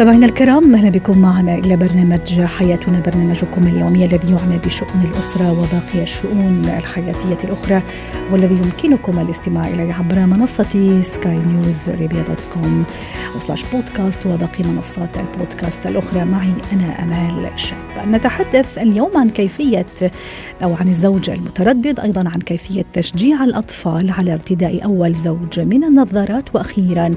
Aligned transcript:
مستمعينا 0.00 0.26
الكرام 0.26 0.74
أهلا 0.74 0.90
بكم 0.90 1.18
معنا 1.18 1.54
إلى 1.54 1.76
برنامج 1.76 2.40
حياتنا 2.40 3.00
برنامجكم 3.00 3.66
اليومي 3.66 4.04
الذي 4.04 4.32
يعنى 4.32 4.58
بشؤون 4.58 5.02
الأسرة 5.04 5.52
وباقي 5.52 6.02
الشؤون 6.02 6.62
الحياتية 6.64 7.48
الأخرى 7.48 7.82
والذي 8.32 8.54
يمكنكم 8.54 9.18
الاستماع 9.18 9.68
إليه 9.68 9.92
عبر 9.92 10.26
منصة 10.26 11.02
Sky 11.02 11.36
News 11.38 11.88
Arabia 11.88 12.22
dot 12.22 12.40
com 12.54 12.84
سلاش 13.38 13.64
بودكاست 13.72 14.26
وباقي 14.26 14.64
منصات 14.64 15.18
البودكاست 15.18 15.86
الأخرى. 15.86 16.24
معي 16.24 16.54
أنا 16.72 17.02
أمال 17.02 17.50
شاب 17.56 18.08
نتحدث 18.08 18.78
اليوم 18.78 19.10
عن 19.16 19.30
كيفية 19.30 19.86
أو 20.62 20.74
عن 20.74 20.88
الزوج 20.88 21.30
المتردد 21.30 22.00
أيضا 22.00 22.28
عن 22.28 22.40
كيفية 22.40 22.84
تشجيع 22.92 23.44
الأطفال 23.44 24.10
على 24.10 24.32
ارتداء 24.32 24.84
أول 24.84 25.12
زوج 25.12 25.60
من 25.60 25.84
النظارات 25.84 26.54
وأخيرا 26.54 27.14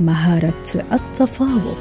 مهارة 0.00 0.64
التفاوض. 0.92 1.76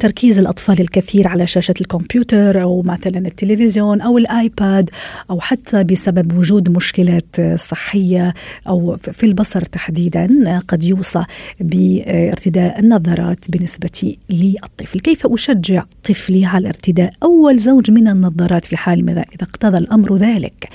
تركيز 0.00 0.38
الأطفال 0.38 0.80
الكثير 0.80 1.28
على 1.28 1.46
شاشة 1.46 1.74
الكمبيوتر 1.80 2.62
أو 2.62 2.82
مثلا 2.82 3.18
التلفزيون 3.18 4.00
أو 4.00 4.18
الآيباد 4.18 4.90
أو 5.30 5.40
حتى 5.40 5.84
بسبب 5.84 6.38
وجود 6.38 6.76
مشكلات 6.76 7.40
صحية 7.56 8.34
أو 8.68 8.96
في 8.96 9.26
البصر 9.26 9.60
تحديدا 9.60 10.58
قد 10.68 10.84
يوصى 10.84 11.24
بارتداء 11.60 12.80
النظارات 12.80 13.50
بالنسبة 13.50 14.16
للطفل، 14.30 15.00
كيف 15.00 15.26
أشجع 15.26 15.82
طفلي 16.04 16.44
على 16.44 16.68
ارتداء 16.68 17.12
أول 17.22 17.58
زوج 17.58 17.90
من 17.90 18.08
النظارات 18.08 18.64
في 18.64 18.76
حال 18.76 19.08
اذا 19.10 19.24
اقتضى 19.42 19.78
الأمر 19.78 20.16
ذلك؟ 20.16 20.68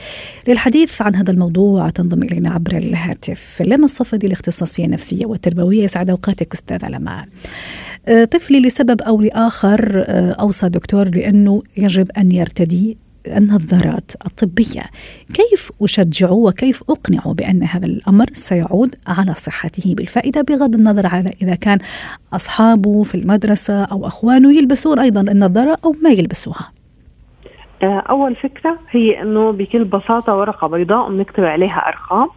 للحديث 0.47 1.01
عن 1.01 1.15
هذا 1.15 1.31
الموضوع 1.31 1.89
تنضم 1.89 2.23
إلينا 2.23 2.49
عبر 2.49 2.77
الهاتف 2.77 3.61
لما 3.65 3.85
الصفدي 3.85 4.27
الاختصاصية 4.27 4.85
النفسية 4.85 5.25
والتربوية 5.25 5.83
يسعد 5.83 6.09
أوقاتك 6.09 6.53
أستاذة 6.53 6.89
لما. 6.89 7.25
آه، 8.07 8.25
طفلي 8.25 8.59
لسبب 8.59 9.01
أو 9.01 9.21
لآخر 9.21 10.03
آه، 10.07 10.31
أوصى 10.31 10.69
دكتور 10.69 11.09
بانه 11.09 11.61
يجب 11.77 12.07
أن 12.17 12.31
يرتدي 12.31 12.97
النظارات 13.27 14.11
الطبية، 14.25 14.83
كيف 15.33 15.71
اشجعه 15.81 16.33
وكيف 16.33 16.83
اقنعه 16.89 17.33
بأن 17.33 17.63
هذا 17.63 17.85
الأمر 17.85 18.25
سيعود 18.33 18.95
على 19.07 19.33
صحته؟ 19.33 19.95
بالفائدة 19.95 20.41
بغض 20.41 20.75
النظر 20.75 21.07
على 21.07 21.31
إذا 21.41 21.55
كان 21.55 21.77
أصحابه 22.33 23.03
في 23.03 23.15
المدرسة 23.15 23.83
أو 23.83 24.07
أخوانه 24.07 24.57
يلبسون 24.57 24.99
أيضا 24.99 25.21
النظارة 25.21 25.77
أو 25.85 25.95
ما 26.03 26.09
يلبسوها. 26.09 26.71
آه، 27.83 28.03
أول 28.09 28.35
فكرة 28.35 28.79
هي 28.91 29.21
إنه 29.21 29.51
بكل 29.51 29.83
بساطة 29.83 30.35
ورقة 30.35 30.67
بيضاء 30.67 31.09
بنكتب 31.09 31.43
عليها 31.43 31.87
أرقام 31.87 32.27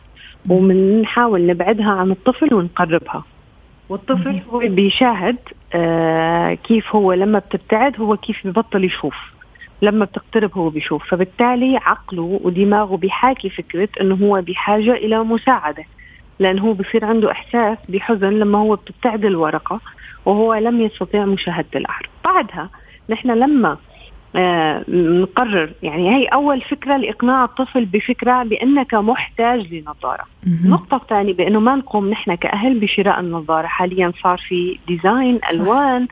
وبنحاول 0.49 1.47
نبعدها 1.47 1.91
عن 1.91 2.11
الطفل 2.11 2.55
ونقربها. 2.55 3.25
والطفل 3.89 4.41
هو 4.51 4.59
بيشاهد 4.59 5.37
آه 5.75 6.55
كيف 6.55 6.97
هو 6.97 7.13
لما 7.13 7.39
بتبتعد 7.39 8.01
هو 8.01 8.17
كيف 8.17 8.47
ببطل 8.47 8.85
يشوف. 8.85 9.17
لما 9.83 10.05
بتقترب 10.05 10.59
هو 10.59 10.71
بيشوف. 10.71 11.11
فبالتالي 11.11 11.77
عقله 11.77 12.41
ودماغه 12.45 12.97
بيحاكي 12.97 13.51
فكرة 13.51 13.89
إنه 14.01 14.15
هو 14.15 14.43
بحاجة 14.43 14.93
إلى 14.93 15.19
مساعدة. 15.19 15.85
لأن 16.41 16.59
هو 16.59 16.73
بصير 16.73 17.05
عنده 17.05 17.33
إحساس 17.33 17.79
بحزن 17.89 18.31
لما 18.31 18.59
هو 18.59 18.75
بتبتعد 18.75 19.25
الورقة 19.25 19.81
وهو 20.27 20.55
لم 20.55 20.81
يستطيع 20.81 21.25
مشاهدة 21.25 21.69
الأحرف 21.75 22.11
بعدها 22.25 22.71
نحن 23.11 23.31
لما 23.31 23.69
آه 23.71 23.79
نقرر 24.89 25.71
يعني 25.83 26.17
هي 26.17 26.27
أول 26.27 26.61
فكرة 26.61 26.97
لإقناع 26.97 27.45
الطفل 27.45 27.85
بفكرة 27.85 28.43
بأنك 28.43 28.95
محتاج 28.95 29.75
لنظارة. 29.75 30.25
النقطة 30.47 30.97
الثانية 30.97 31.35
بأنه 31.35 31.61
ما 31.61 31.77
نقوم 31.77 32.11
نحن 32.11 32.35
كأهل 32.35 32.81
بشراء 32.81 33.21
النظارة. 33.21 33.67
حاليا 33.67 34.13
صار 34.23 34.39
في 34.39 34.79
ديزاين 34.87 35.41
ألوان 35.53 36.09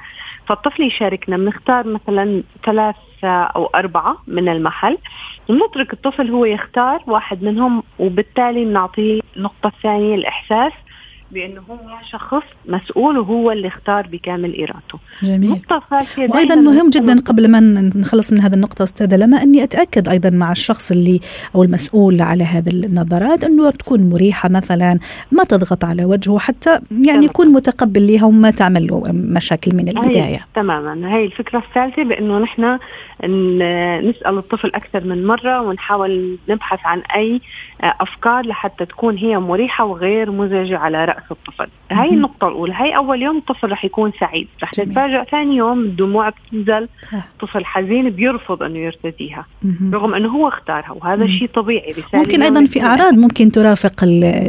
فالطفل 0.46 0.82
يشاركنا. 0.82 1.36
بنختار 1.36 1.86
مثلا 1.86 2.42
ثلاث 2.64 2.96
أو 3.24 3.66
أربعة 3.66 4.16
من 4.26 4.48
المحل. 4.48 4.98
ونترك 5.48 5.92
الطفل 5.92 6.30
هو 6.30 6.44
يختار 6.44 7.02
واحد 7.06 7.42
منهم 7.42 7.82
وبالتالي 7.98 8.64
بنعطيه 8.64 9.20
النقطة 9.36 9.66
الثانية 9.66 10.14
الإحساس 10.14 10.72
بأنه 11.32 11.60
هو 11.70 11.78
شخص 12.10 12.42
مسؤول 12.68 13.18
وهو 13.18 13.52
اللي 13.52 13.68
اختار 13.68 14.06
بكامل 14.06 14.62
إرادته. 14.62 14.98
جميل. 15.22 15.42
النقطة 15.44 15.76
الثالثة 15.76 16.34
وأيضا 16.34 16.54
مهم 16.54 16.90
جدا 16.90 17.20
قبل 17.20 17.50
ما 17.50 17.60
نخلص 17.96 18.32
من 18.32 18.40
هذه 18.40 18.54
النقطة 18.54 18.82
أستاذة 18.82 19.16
لما 19.16 19.42
أني 19.42 19.62
أتأكد 19.64 20.08
أيضا 20.08 20.30
مع 20.30 20.52
الشخص 20.52 20.90
اللي 20.90 21.20
أو 21.54 21.62
المسؤول 21.62 22.20
على 22.22 22.44
هذه 22.44 22.68
النظارات 22.68 23.44
أنه 23.44 23.70
تكون 23.70 24.10
مريحة 24.10 24.48
مثلا 24.48 24.98
ما 25.32 25.44
تضغط 25.44 25.84
على 25.84 26.04
وجهه 26.04 26.38
حتى 26.38 26.70
يعني 26.70 27.04
تمام. 27.06 27.22
يكون 27.22 27.48
متقبل 27.52 28.06
لها 28.06 28.24
وما 28.24 28.50
تعمل 28.50 28.86
له 28.86 29.02
مشاكل 29.12 29.76
من 29.76 29.88
هي 29.88 29.94
البداية. 29.94 30.46
تماما 30.54 31.14
هي 31.16 31.24
الفكرة 31.24 31.58
الثالثة 31.58 32.02
بأنه 32.04 32.38
نحن 32.38 32.78
ن- 33.24 34.08
نسأل 34.10 34.38
الطفل 34.38 34.68
أكثر 34.74 35.04
من 35.04 35.26
مرة 35.26 35.60
ونحاول 35.62 36.38
نبحث 36.48 36.78
عن 36.84 37.00
أي 37.16 37.40
آه، 37.82 37.94
أفكار 38.00 38.46
لحتى 38.46 38.86
تكون 38.86 39.16
هي 39.18 39.38
مريحة 39.38 39.84
وغير 39.84 40.30
مزعجة 40.30 40.78
على 40.78 41.04
رأس 41.16 41.24
الطفل 41.30 41.66
هاي 41.90 42.06
مهم. 42.06 42.14
النقطة 42.16 42.48
الأولى 42.48 42.72
هاي 42.72 42.96
أول 42.96 43.22
يوم 43.22 43.36
الطفل 43.38 43.72
رح 43.72 43.84
يكون 43.84 44.12
سعيد 44.20 44.48
رح 44.62 44.74
جميل. 44.74 44.88
نتفاجأ 44.88 45.24
ثاني 45.24 45.56
يوم 45.56 45.80
الدموع 45.80 46.28
بتنزل. 46.28 46.88
طفل 47.40 47.64
حزين 47.64 48.10
بيرفض 48.10 48.62
أنه 48.62 48.78
يرتديها. 48.78 49.46
رغم 49.92 50.14
أنه 50.14 50.28
هو 50.28 50.48
اختارها 50.48 50.90
وهذا. 50.92 51.26
شيء 51.26 51.48
طبيعي 51.54 51.94
ممكن 52.14 52.42
أيضا 52.42 52.64
في 52.64 52.82
أعراض 52.82 53.14
ممكن 53.18 53.52
ترافق 53.52 54.04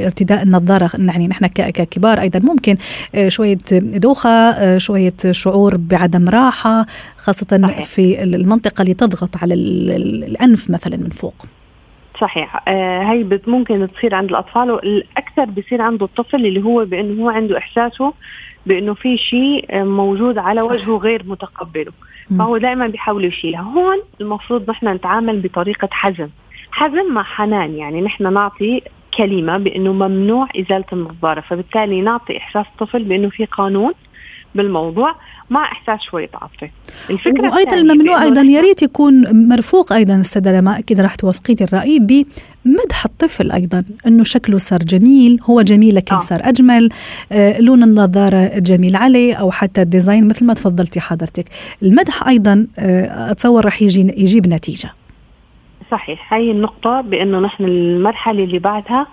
ارتداء 0.05 0.44
النظارة 0.44 0.89
يعني 1.00 1.28
نحن 1.28 1.45
ككبار 1.47 2.22
أيضا 2.22 2.39
ممكن 2.39 2.75
آه، 3.16 3.28
شوية 3.29 3.57
دوخة 3.81 4.29
آه، 4.29 4.78
شوية 4.78 5.13
شعور 5.31 5.78
بعدم 5.78 6.29
راحة 6.29 6.85
خاصة 7.17 7.59
صحيح. 7.63 7.84
في 7.85 8.23
المنطقة 8.23 8.81
اللي 8.81 8.94
تضغط 8.94 9.38
على 9.41 9.53
ال- 9.53 9.91
ال- 9.91 10.23
الأنف 10.23 10.69
مثلا 10.69 10.97
من 10.97 11.09
فوق. 11.09 11.45
صحيح 12.22 12.63
آه 12.67 13.03
هي 13.03 13.23
بت- 13.23 13.47
ممكن 13.50 13.88
تصير 13.88 14.16
عند 14.16 14.29
الأطفال 14.29 14.72
والأكثر 14.72 15.45
بصير 15.45 15.81
عنده 15.81 16.05
الطفل 16.05 16.45
اللي 16.45 16.63
هو 16.63 16.85
بأنه 16.85 17.23
هو 17.23 17.29
عنده 17.29 17.57
إحساسه 17.57 18.13
بأنه 18.66 18.94
في 18.94 19.17
شيء 19.17 19.66
آه، 19.69 19.83
موجود 19.83 20.38
على 20.38 20.59
صح. 20.59 20.72
وجهه 20.72 20.97
غير 20.97 21.23
متقبله. 21.25 21.91
فهو 22.39 22.57
دائما 22.57 22.88
بيحاول 22.88 23.25
يشيلها 23.25 23.61
هون 23.61 23.97
المفروض 24.22 24.69
نحن 24.69 24.88
نتعامل 24.88 25.39
بطريقة 25.39 25.89
حزم 25.91 26.28
حزم 26.72 27.13
مع 27.13 27.23
حنان 27.23 27.75
يعني 27.75 28.01
نحن 28.01 28.34
نعطي 28.34 28.81
كلمة 29.17 29.57
بأنه 29.57 29.94
ممنوع 29.94 30.47
إزالة 30.59 30.85
النظارة 30.94 31.41
فبالتالي 31.41 32.01
نعطي 32.01 32.38
إحساس 32.38 32.66
الطفل 32.73 33.03
بأنه 33.03 33.29
في 33.29 33.45
قانون 33.45 33.91
بالموضوع 34.56 35.16
مع 35.50 35.72
إحساس 35.72 36.02
شوية 36.02 36.30
عاطفه 36.34 36.69
الفكرة 37.09 37.53
وأيضا 37.53 37.74
الممنوع 37.74 38.24
أيضا 38.24 38.41
يا 38.41 38.62
ريت 38.62 38.84
يكون 38.84 39.47
مرفوق 39.50 39.94
أيضا 39.94 40.16
الساده 40.16 40.52
لما 40.59 40.80
أكيد 40.80 41.00
راح 41.00 41.16
توافقيني 41.16 41.63
الرأي 41.63 42.00
بمدح 42.00 43.06
الطفل 43.06 43.52
أيضا 43.52 43.84
إنه 44.08 44.24
شكله 44.24 44.58
صار 44.58 44.80
جميل 44.80 45.40
هو 45.44 45.62
جميل 45.62 45.96
لكن 45.96 46.16
آه. 46.16 46.19
صار 46.19 46.40
أجمل 46.44 46.90
آه 47.31 47.62
لون 47.62 47.84
النظارة 47.84 48.59
جميل 48.59 48.96
عليه 48.96 49.35
أو 49.35 49.52
حتى 49.52 49.82
الديزاين 49.82 50.28
مثل 50.28 50.46
ما 50.46 50.53
تفضلتي 50.53 51.00
حضرتك. 51.00 51.46
المدح 51.84 52.28
أيضا 52.28 52.67
آه 52.79 53.32
أتصور 53.32 53.66
راح 53.66 53.82
يجي 53.82 54.02
يجيب 54.02 54.47
نتيجة. 54.47 54.90
صحيح 55.91 56.34
هاي 56.34 56.52
النقطة 56.52 57.02
بأنه 57.02 57.40
نحن 57.40 57.64
المرحلة 57.64 58.43
اللي 58.43 58.59
بعدها 58.59 59.08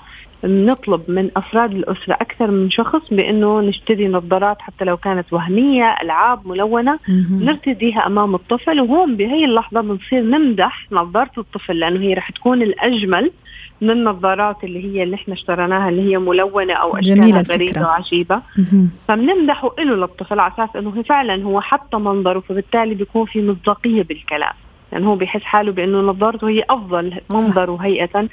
بنطلب 0.49 1.03
من 1.09 1.31
أفراد 1.37 1.73
الأسرة 1.73 2.13
أكثر 2.15 2.51
من 2.51 2.71
شخص 2.71 3.01
بأنه 3.11 3.61
نشتري 3.61 4.09
نظارات 4.09 4.57
حتى 4.61 4.85
لو 4.85 4.97
كانت 4.97 5.33
وهمية 5.33 5.97
ألعاب 6.03 6.49
ملونة 6.49 6.99
مهم. 7.09 7.43
نرتديها 7.45 8.07
أمام 8.07 8.35
الطفل 8.35 8.81
وهون 8.81 9.17
بهي 9.17 9.45
اللحظة 9.45 9.81
بنصير 9.81 10.23
نمدح 10.23 10.87
نظارة 10.93 11.31
الطفل 11.39 11.79
لأنه 11.79 12.01
هي 12.01 12.15
رح 12.15 12.31
تكون 12.31 12.63
الأجمل 12.63 13.31
من 13.81 13.91
النظارات 13.91 14.65
اللي 14.65 14.85
هي 14.85 15.03
اللي 15.03 15.15
إحنا 15.17 15.35
اشتريناها 15.35 15.89
اللي 15.89 16.11
هي 16.13 16.19
ملونة 16.19 16.75
أو 16.75 16.99
جميلة 16.99 17.41
أشكالها 17.41 17.41
الفكرة. 17.41 17.55
غريبة 17.57 17.81
وعجيبة 17.87 18.41
مهم. 18.59 18.91
فبنمدحه 19.09 19.71
له 19.79 19.95
للطفل 19.97 20.41
على 20.41 20.53
أساس 20.55 20.77
أنه 20.77 20.93
هي 20.97 21.03
فعلا 21.05 21.43
هو 21.45 21.61
حط 21.61 21.95
منظره 21.95 22.41
فبالتالي 22.41 22.95
بيكون 22.95 23.27
في 23.27 23.43
مصداقية 23.43 24.03
بالكلام 24.03 24.53
يعني 24.93 25.07
هو 25.07 25.17
بيحس 25.17 25.43
حاله 25.43 25.73
بأنه 25.73 26.01
نظارته 26.01 26.49
هي 26.49 26.65
أفضل 26.71 27.21
منظر 27.31 27.71
وهيئة 27.71 28.29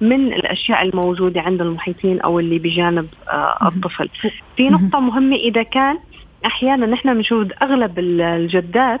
من 0.00 0.32
الأشياء 0.32 0.82
الموجودة 0.82 1.40
عند 1.40 1.60
المحيطين 1.60 2.20
أو 2.20 2.38
اللي 2.40 2.58
بجانب 2.58 3.06
آه 3.28 3.68
الطفل. 3.68 4.08
في 4.56 4.68
نقطة 4.68 5.00
مهمة 5.00 5.36
إذا 5.36 5.62
كان 5.62 5.98
أحيانا 6.46 6.86
نحن 6.86 7.14
بنشوف 7.14 7.48
أغلب 7.62 7.98
الجدات 7.98 9.00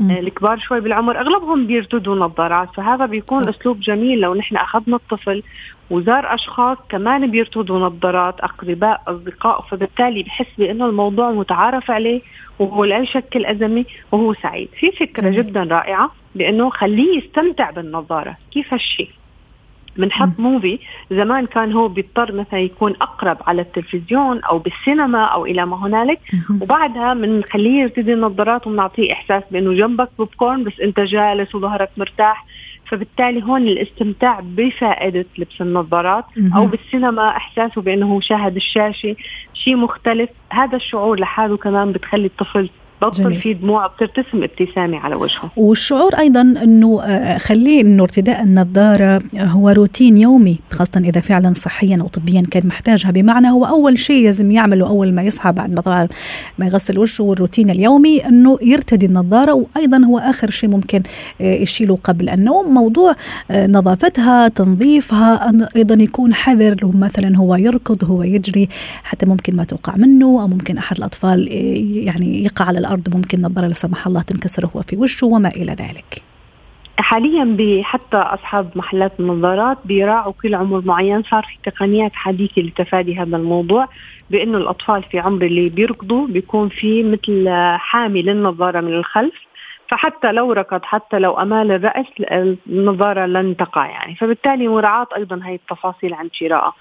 الكبار 0.00 0.58
شوي 0.58 0.80
بالعمر 0.80 1.20
أغلبهم 1.20 1.66
بيرتدوا 1.66 2.16
نظارات 2.16 2.68
فهذا 2.74 3.06
بيكون 3.06 3.48
أسلوب 3.48 3.80
جميل 3.80 4.20
لو 4.20 4.34
نحن 4.34 4.56
أخذنا 4.56 4.96
الطفل 4.96 5.42
وزار 5.90 6.34
أشخاص 6.34 6.78
كمان 6.88 7.30
بيرتدوا 7.30 7.78
نظارات 7.78 8.40
أقرباء 8.40 9.02
أصدقاء 9.06 9.60
فبالتالي 9.60 10.22
بحس 10.22 10.46
بأنه 10.58 10.86
الموضوع 10.86 11.30
متعارف 11.30 11.90
عليه 11.90 12.20
وهو 12.58 12.84
لا 12.84 12.98
يشكل 12.98 13.46
أزمة 13.46 13.84
وهو 14.12 14.34
سعيد. 14.34 14.68
في 14.78 14.90
فكرة 14.92 15.30
جدا 15.30 15.62
رائعة 15.62 16.10
بأنه 16.34 16.70
خليه 16.70 17.18
يستمتع 17.18 17.70
بالنظارة 17.70 18.36
كيف 18.50 18.74
هالشيء؟ 18.74 19.10
بنحط 19.96 20.28
movie 20.38 20.78
زمان 21.10 21.46
كان 21.46 21.72
هو 21.72 21.88
بيضطر 21.88 22.32
مثلا 22.32 22.60
يكون 22.60 22.94
أقرب 23.00 23.38
على 23.46 23.62
التلفزيون 23.62 24.40
أو 24.42 24.58
بالسينما 24.58 25.24
أو 25.24 25.46
إلى 25.46 25.66
ما 25.66 25.86
هنالك. 25.86 26.20
وبعدها 26.60 27.14
بنخليه 27.14 27.80
يرتدي 27.80 28.12
النظارات 28.12 28.66
وبنعطيه 28.66 29.12
إحساس 29.12 29.42
بإنه 29.50 29.74
جنبك 29.74 30.08
بوب 30.18 30.28
كورن 30.36 30.64
بس 30.64 30.80
أنت 30.80 31.00
جالس 31.00 31.54
وظهرك 31.54 31.90
مرتاح. 31.96 32.46
فبالتالي 32.86 33.42
هون 33.42 33.62
الاستمتاع 33.62 34.40
بفائدة 34.42 35.26
لبس 35.38 35.60
النظارات 35.60 36.24
أو 36.56 36.66
بالسينما 36.66 37.28
إحساسه 37.28 37.82
بأنه 37.82 38.20
شاهد 38.20 38.56
الشاشة. 38.56 39.16
شيء 39.54 39.76
مختلف. 39.76 40.30
هذا 40.52 40.76
الشعور 40.76 41.20
لحاله 41.20 41.56
كمان 41.56 41.92
بتخلي 41.92 42.26
الطفل 42.26 42.70
بطل 43.02 43.40
في 43.40 43.54
دموع 43.54 43.86
بترتسم 43.86 44.42
ابتسامة 44.42 44.98
على 44.98 45.16
وجهه. 45.16 45.50
والشعور 45.56 46.14
أيضا 46.18 46.40
أنه 46.40 47.02
آه، 47.02 47.38
خليه 47.38 47.80
أنه 47.80 48.02
ارتداء 48.02 48.42
النظارة 48.42 49.22
هو 49.36 49.68
روتين 49.68 50.16
يومي 50.16 50.58
خاصة 50.70 51.00
إذا 51.00 51.20
فعلا 51.20 51.52
صحيا 51.54 51.98
أو 52.00 52.08
طبيا 52.08 52.42
كان 52.50 52.66
محتاجها. 52.66 53.10
بمعنى 53.10 53.50
هو 53.50 53.64
أول 53.64 53.98
شيء 53.98 54.24
لازم 54.24 54.50
يعمله 54.50 54.88
أول 54.88 55.12
ما 55.12 55.22
يصحى 55.22 55.52
بعد 55.52 55.88
ما 55.88 56.08
ما 56.58 56.66
يغسل 56.66 56.98
وشه 56.98 57.24
والروتين 57.24 57.70
اليومي 57.70 58.26
أنه 58.26 58.58
يرتدي 58.62 59.06
النظارة. 59.06 59.52
وأيضا 59.52 60.04
هو 60.04 60.18
آخر 60.18 60.50
شيء 60.50 60.70
ممكن 60.70 61.02
آه، 61.40 61.54
يشيله 61.54 61.98
قبل 62.04 62.28
النوم. 62.28 62.74
موضوع 62.74 63.14
آه، 63.50 63.66
نظافتها 63.66 64.48
تنظيفها 64.48 65.52
أيضا 65.76 66.02
يكون 66.02 66.34
حذر 66.34 66.76
له 66.82 66.92
مثلا 66.96 67.36
هو 67.36 67.54
يركض 67.54 68.04
هو 68.04 68.22
يجري 68.22 68.68
حتى 69.04 69.26
ممكن 69.26 69.56
ما 69.56 69.64
توقع 69.64 69.96
منه 69.96 70.42
أو 70.42 70.48
ممكن 70.48 70.78
أحد 70.78 70.96
الأطفال 70.96 71.48
يعني 72.06 72.44
يقع 72.44 72.64
على 72.64 72.78
الأرض 72.88 73.16
ممكن 73.16 73.42
نظاره 73.42 73.66
لا 73.66 73.74
سمح 73.74 74.06
الله 74.06 74.22
تنكسر 74.22 74.66
هو 74.66 74.82
في 74.82 74.96
وشه 74.96 75.26
وما 75.26 75.48
إلى 75.48 75.72
ذلك. 75.72 76.22
حاليا 76.98 77.82
حتى 77.82 78.16
أصحاب 78.16 78.70
محلات 78.74 79.12
النظارات 79.20 79.78
بيراعوا 79.84 80.32
كل 80.42 80.54
عمر 80.54 80.82
معين 80.84 81.22
صار 81.22 81.42
في 81.42 81.70
تقنيات 81.70 82.12
حديثة 82.14 82.62
لتفادي 82.62 83.16
هذا 83.16 83.36
الموضوع 83.36 83.88
بأنه 84.30 84.58
الأطفال 84.58 85.02
في 85.02 85.18
عمر 85.18 85.42
اللي 85.42 85.68
بيركضوا 85.68 86.26
بيكون 86.26 86.68
في 86.68 87.02
مثل 87.02 87.48
حامي 87.76 88.22
للنظارة 88.22 88.80
من 88.80 88.92
الخلف 88.92 89.34
فحتى 89.90 90.32
لو 90.32 90.52
ركض 90.52 90.80
حتى 90.84 91.18
لو 91.18 91.34
أمال 91.34 91.72
الرأس 91.72 92.06
النظارة 92.68 93.26
لن 93.26 93.56
تقع 93.56 93.86
يعني. 93.86 94.14
فبالتالي 94.14 94.68
مراعاة 94.68 95.06
أيضا 95.16 95.40
هي 95.44 95.54
التفاصيل 95.54 96.14
عن 96.14 96.28
شرائها 96.32 96.72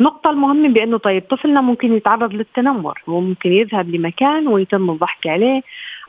النقطة 0.00 0.30
المهمة 0.30 0.68
بأنه 0.68 0.98
طيب 0.98 1.22
طفلنا 1.30 1.60
ممكن 1.60 1.92
يتعرض 1.92 2.32
للتنمر 2.32 3.02
هو 3.08 3.20
ممكن 3.20 3.52
يذهب 3.52 3.90
لمكان 3.90 4.48
ويتم 4.48 4.90
الضحك 4.90 5.26
عليه 5.26 5.62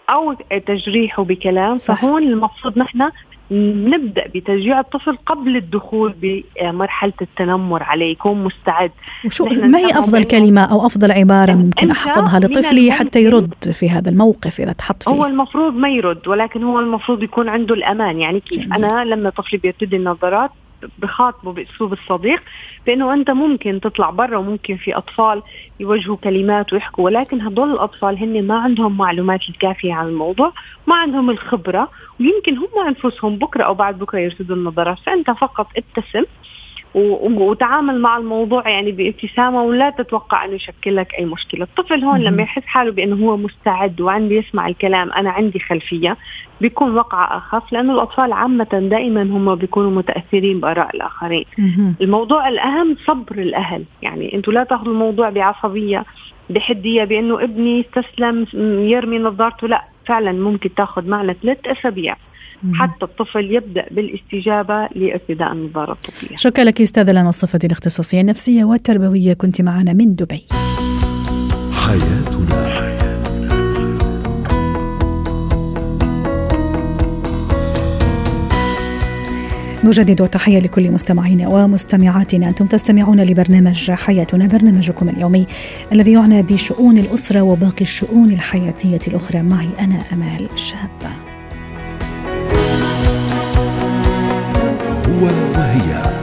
أو 0.09 0.33
تجريحه 0.68 1.24
بكلام 1.24 1.77
فهون 1.77 2.24
المفروض 2.24 2.77
نحن 2.77 3.12
نبدأ 3.51 4.27
بتشجيع 4.36 4.80
الطفل 4.80 5.18
قبل 5.25 5.56
الدخول 5.57 6.15
بمرحلة 6.21 7.13
التنمر 7.21 7.83
عليه 7.83 8.12
يكون 8.12 8.44
مستعد. 8.44 8.91
وشو 9.25 9.45
ما 9.45 9.77
هي 9.77 9.86
أفضل 9.86 10.24
كلمة 10.24 10.62
أو 10.62 10.85
أفضل 10.85 11.12
عبارة 11.12 11.51
ممكن 11.51 11.92
أحفظها 11.92 12.39
لطفلي 12.39 12.92
حتى 12.92 13.24
يرد 13.24 13.53
في 13.71 13.89
هذا 13.89 14.09
الموقف 14.12 14.59
إذا 14.59 14.71
تحط 14.71 15.03
فيه؟ 15.03 15.12
هو 15.12 15.25
المفروض 15.25 15.74
ما 15.74 15.89
يرد 15.89 16.27
ولكن 16.27 16.63
هو 16.63 16.80
المفروض 16.80 17.24
يكون 17.24 17.50
عنده 17.50 17.75
الأمان. 17.75 18.19
يعني 18.19 18.39
كيف؟ 18.39 18.59
جميل. 18.59 18.74
أنا 18.74 19.06
لما 19.06 19.30
طفلي 19.30 19.59
بيرتدي 19.59 19.95
النظارات 19.95 20.51
بخاطبه 20.98 21.54
بأسلوب 21.54 21.94
الصديق 21.94 22.44
بأنه 22.86 23.14
أنت 23.14 23.31
ممكن 23.31 23.80
تطلع 23.81 24.10
برا 24.10 24.38
وممكن 24.38 24.78
في 24.78 24.98
أطفال 24.98 25.42
يوجهوا 25.80 26.18
كلمات 26.18 26.74
ويحكوا 26.74 27.06
ولكن 27.06 27.42
هدول 27.42 27.72
الأطفال 27.72 28.18
هن 28.18 28.48
ما 28.48 28.60
عندهم 28.60 28.98
معلومات 28.98 29.50
الكافية 29.50 29.94
عن 29.94 30.08
الموضوع 30.08 30.54
ما 30.88 30.96
عندهم 30.96 31.30
الخبرة 31.30 31.90
ويمكن 32.20 32.58
هم 32.58 32.88
أنفسهم 32.88 33.36
بكرة 33.36 33.64
أو 33.64 33.74
بعد 33.74 34.00
بكرة 34.00 34.20
يرتدوا 34.20 34.56
النظارات 34.56 35.00
فأنت 35.00 35.31
فقط 35.31 35.68
ابتسم 35.78 36.24
وتعامل 36.95 38.01
مع 38.01 38.18
الموضوع 38.18 38.69
يعني 38.69 38.91
بابتسامة 38.91 39.63
ولا 39.63 39.89
تتوقع 39.89 40.45
أنه 40.45 40.53
يشكل 40.53 40.95
لك 40.95 41.13
أي 41.19 41.25
مشكلة. 41.25 41.63
الطفل 41.63 42.03
هون 42.03 42.19
لما 42.19 42.44
يحس 42.44 42.63
حاله 42.65 42.91
بأنه 42.91 43.15
هو 43.15 43.38
مستعد 43.38 44.01
وعندي 44.01 44.36
يسمع 44.36 44.68
الكلام 44.68 45.12
أنا 45.12 45.30
عندي 45.30 45.59
خلفية 45.59 46.18
بيكون 46.62 46.95
وقع 46.95 47.38
أخف 47.38 47.74
لأنه 47.74 47.94
الأطفال 47.94 48.33
عامة 48.33 48.68
دائما 48.91 49.21
هم 49.21 49.56
بيكونوا 49.56 49.91
متأثرين 49.91 50.59
بآراء 50.59 50.95
الآخرين. 50.95 51.45
الموضوع 52.01 52.47
الأهم 52.47 52.95
صبر 53.06 53.38
الأهل. 53.38 53.83
يعني 54.01 54.35
أنتوا 54.35 54.53
لا 54.53 54.63
تأخذوا 54.63 54.94
الموضوع 54.94 55.30
بعصبية 55.30 56.06
بحدية 56.50 57.03
بأنه 57.03 57.44
ابني 57.44 57.81
استسلم 57.81 58.45
يرمي 58.89 59.19
نظارته 59.19 59.68
لا 59.68 59.83
فعلا 60.07 60.31
ممكن 60.31 60.75
تأخذ 60.75 61.07
معنا 61.07 61.33
ثلاث 61.33 61.57
أسابيع. 61.65 62.15
حتى 62.73 63.06
الطفل 63.06 63.56
يبدأ 63.56 63.85
بالاستجابة 63.91 64.88
لارتداء 64.95 65.51
النظارة 65.51 65.91
الطبية. 65.91 66.35
شكرا 66.35 66.63
لك 66.63 66.81
أستاذة 66.81 67.11
لنا 67.11 67.29
الصفدي 67.29 67.67
الاختصاصية 67.67 68.21
النفسية 68.21 68.63
والتربوية. 68.63 69.33
كنت 69.33 69.61
معنا 69.61 69.94
من 69.94 70.15
دبي. 70.15 70.45
حياتنا. 71.71 72.89
نجدد 79.83 80.21
التحية 80.21 80.59
لكل 80.59 80.91
مستمعينا 80.91 81.47
ومستمعاتنا. 81.47 82.50
أنتم 82.50 82.65
تستمعون 82.65 83.21
لبرنامج 83.21 83.91
حياتنا 83.91 84.47
برنامجكم 84.47 85.09
اليومي 85.09 85.47
الذي 85.91 86.11
يعنى 86.11 86.44
بشؤون 86.44 86.97
الأسرة 86.97 87.41
وباقي 87.41 87.81
الشؤون 87.81 88.31
الحياتية 88.31 89.00
الأخرى. 89.07 89.41
معي 89.41 89.69
أنا 89.79 90.00
أمال 90.13 90.50
شابة 90.56 91.29
هو 95.19 95.25
وهي. 95.25 96.19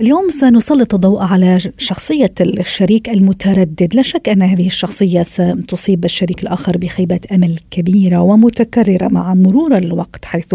اليوم 0.00 0.30
سنسلط 0.30 0.94
الضوء 0.94 1.22
على 1.22 1.60
شخصية 1.78 2.32
الشريك 2.40 3.08
المتردد. 3.08 3.94
لا 3.94 4.02
شك 4.02 4.28
أن 4.28 4.42
هذه 4.42 4.66
الشخصية 4.66 5.22
ستصيب 5.22 6.04
الشريك 6.04 6.42
الآخر 6.42 6.78
بخيبة 6.78 7.20
أمل 7.32 7.58
كبيرة 7.70 8.20
ومتكررة 8.20 9.08
مع 9.08 9.34
مرور 9.34 9.76
الوقت 9.76 10.24
حيث 10.24 10.54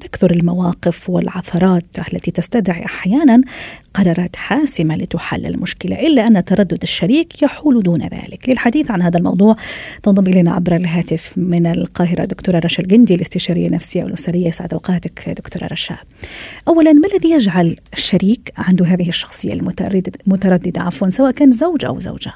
تكثر 0.00 0.30
المواقف 0.30 1.10
والعثرات 1.10 1.86
التي 2.12 2.30
تستدعي 2.30 2.84
أحيانا 2.84 3.42
قرارات 3.94 4.36
حاسمة 4.36 4.96
لتحل 4.96 5.46
المشكلة 5.46 6.06
إلا 6.06 6.26
أن 6.26 6.44
تردد 6.44 6.82
الشريك 6.82 7.42
يحول 7.42 7.82
دون 7.82 8.02
ذلك. 8.02 8.48
للحديث 8.48 8.90
عن 8.90 9.02
هذا 9.02 9.18
الموضوع 9.18 9.56
تنضم 10.02 10.26
إلينا 10.26 10.52
عبر 10.52 10.76
الهاتف 10.76 11.32
من 11.36 11.66
القاهرة 11.66 12.24
دكتورة 12.24 12.58
رشا 12.58 12.82
الجندي 12.82 13.14
الاستشارية 13.14 13.66
النفسية 13.66 14.04
والأسرية. 14.04 14.50
سعد 14.50 14.72
أوقاتك 14.72 15.28
دكتورة 15.28 15.66
رشا. 15.72 15.96
أولا 16.68 16.92
ما 16.92 17.08
الذي 17.14 17.30
يجعل 17.30 17.76
الشريك 17.92 18.52
عنده 18.56 18.81
هذه 18.82 19.08
الشخصية 19.08 19.52
المترددة 19.52 20.82
عفوا 20.82 21.08
سواء 21.08 21.30
كان 21.30 21.50
زوج 21.50 21.84
أو 21.84 21.98
زوجة. 21.98 22.32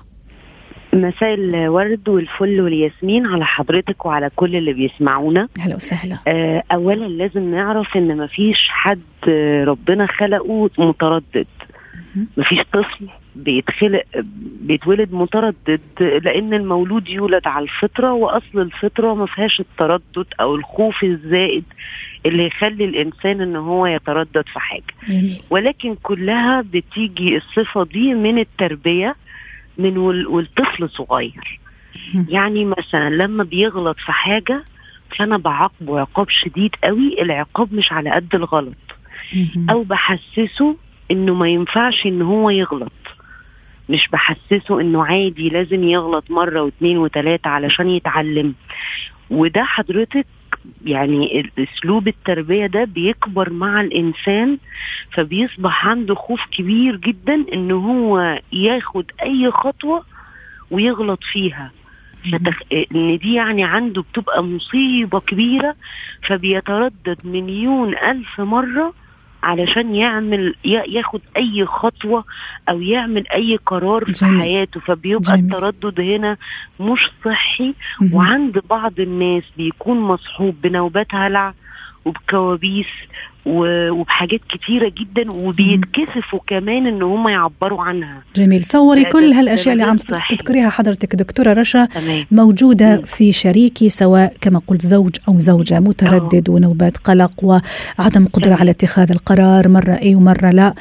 مساء 0.92 1.34
الورد 1.34 2.08
والفل 2.08 2.60
والياسمين 2.60 3.26
على 3.26 3.44
حضرتك 3.44 4.06
وعلى 4.06 4.30
كل 4.36 4.56
اللي 4.56 4.72
بيسمعونا. 4.72 5.48
أهلا 5.58 5.76
وسهلا. 5.76 6.18
آه 6.28 6.62
اولا 6.72 7.08
لازم 7.08 7.50
نعرف 7.50 7.96
إن 7.96 8.16
مفيش 8.16 8.68
حد 8.68 9.00
ربنا 9.64 10.06
خلقه 10.06 10.70
متردد. 10.78 11.46
مفيش 12.36 12.60
طفل 12.72 13.08
بيتخلق 13.36 14.02
بيتولد 14.60 15.12
متردد 15.12 15.80
لأن 15.98 16.54
المولود 16.54 17.08
يولد 17.08 17.46
على 17.46 17.62
الفطرة 17.62 18.12
وأصل 18.12 18.58
الفطرة 18.60 19.14
ما 19.14 19.26
فيهاش 19.26 19.60
التردد 19.60 20.26
أو 20.40 20.54
الخوف 20.54 21.04
الزائد 21.04 21.64
اللي 22.28 22.46
يخلي 22.46 22.84
الإنسان 22.84 23.40
إن 23.40 23.56
هو 23.56 23.86
يتردد 23.86 24.44
في 24.52 24.60
حاجة. 24.60 24.94
ولكن 25.50 25.94
كلها 26.02 26.60
بتيجي 26.60 27.36
الصفة 27.36 27.84
دي 27.84 28.14
من 28.14 28.38
التربية 28.38 29.16
من 29.78 29.98
والطفل 29.98 30.90
صغير. 30.90 31.60
يعني 32.28 32.64
مثلا 32.64 33.10
لما 33.10 33.44
بيغلط 33.44 33.96
في 33.98 34.12
حاجة 34.12 34.64
فأنا 35.16 35.36
بعاقبه 35.38 36.00
عقاب 36.00 36.28
شديد 36.28 36.74
قوي 36.84 37.22
العقاب 37.22 37.74
مش 37.74 37.92
على 37.92 38.10
قد 38.10 38.34
الغلط. 38.34 38.76
أو 39.70 39.82
بحسسه 39.82 40.76
إنه 41.10 41.34
ما 41.34 41.48
ينفعش 41.48 42.06
إن 42.06 42.22
هو 42.22 42.50
يغلط. 42.50 42.92
مش 43.88 44.08
بحسسه 44.12 44.80
إنه 44.80 45.04
عادي 45.04 45.48
لازم 45.48 45.84
يغلط 45.84 46.30
مرة 46.30 46.60
واثنين 46.62 46.98
وثلاثه 46.98 47.50
علشان 47.50 47.90
يتعلم. 47.90 48.54
وده 49.30 49.64
حضرتك 49.64 50.26
يعني 50.84 51.50
اسلوب 51.58 52.08
التربية 52.08 52.66
ده 52.66 52.84
بيكبر 52.84 53.52
مع 53.52 53.80
الإنسان 53.80 54.58
فبيصبح 55.12 55.86
عنده 55.86 56.14
خوف 56.14 56.40
كبير 56.52 56.96
جدا 56.96 57.44
إن 57.52 57.70
هو 57.70 58.38
ياخد 58.52 59.04
أي 59.22 59.50
خطوة 59.50 60.04
ويغلط 60.70 61.24
فيها. 61.32 61.72
فتخ... 62.32 62.58
إن 62.94 63.18
دي 63.18 63.34
يعني 63.34 63.64
عنده 63.64 64.02
بتبقى 64.02 64.44
مصيبة 64.44 65.20
كبيرة 65.20 65.74
فبيتردد 66.22 67.18
مليون 67.24 67.94
ألف 67.94 68.40
مرة 68.40 68.94
علشان 69.46 69.94
يعمل 69.94 70.54
ياخد 70.64 71.20
أي 71.36 71.66
خطوة 71.66 72.24
أو 72.68 72.80
يعمل 72.80 73.28
أي 73.28 73.56
قرار 73.66 74.04
في 74.04 74.12
جميل. 74.12 74.40
حياته 74.40 74.80
فبيبقى 74.80 75.36
جميل. 75.36 75.54
التردد 75.54 76.00
هنا 76.00 76.36
مش 76.80 77.10
صحي 77.24 77.74
وعند 78.12 78.58
بعض 78.70 79.00
الناس 79.00 79.42
بيكون 79.56 80.00
مصحوب 80.00 80.54
بنوبات 80.62 81.14
هلع 81.14 81.54
وبكوابيس 82.04 82.86
وبحاجات 83.46 84.40
كتيرة 84.48 84.92
جدا 84.98 85.32
وبيتكسفوا 85.32 86.40
كمان 86.46 86.86
إن 86.86 87.02
هم 87.02 87.28
يعبروا 87.28 87.82
عنها 87.82 88.22
جميل 88.36 88.64
صوري 88.64 89.04
كل 89.04 89.32
هالأشياء 89.32 89.72
اللي 89.72 89.84
عم 89.84 89.96
تذكريها 89.96 90.70
حضرتك 90.70 91.16
دكتورة 91.16 91.52
رشا 91.52 91.84
تمام. 91.84 92.26
موجودة 92.30 92.96
مم. 92.96 93.02
في 93.02 93.32
شريكي 93.32 93.88
سواء 93.88 94.32
كما 94.40 94.60
قلت 94.66 94.86
زوج 94.86 95.16
أو 95.28 95.38
زوجة 95.38 95.80
متردد 95.80 96.48
أوه. 96.48 96.56
ونوبات 96.56 96.96
قلق 96.96 97.44
وعدم 97.44 98.26
قدرة 98.26 98.44
تمام. 98.44 98.58
على 98.58 98.70
اتخاذ 98.70 99.10
القرار 99.10 99.68
مرة 99.68 99.92
اي 99.92 100.14
ومرة 100.14 100.50
لا 100.50 100.74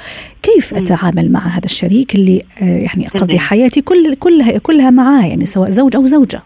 كيف 0.44 0.74
مم. 0.74 0.80
أتعامل 0.80 1.32
مع 1.32 1.48
هذا 1.48 1.66
الشريك 1.66 2.16
اللي 2.16 2.42
آه، 2.62 2.66
يعني 2.66 3.08
اقضي 3.08 3.40
حياتي 3.40 3.82
كل 3.82 4.16
كلها 4.16 4.58
كلها 4.58 4.90
معاه 4.90 5.26
يعني 5.26 5.46
سواء 5.46 5.70
زوج 5.70 5.96
أو 5.96 6.06
زوجة 6.06 6.42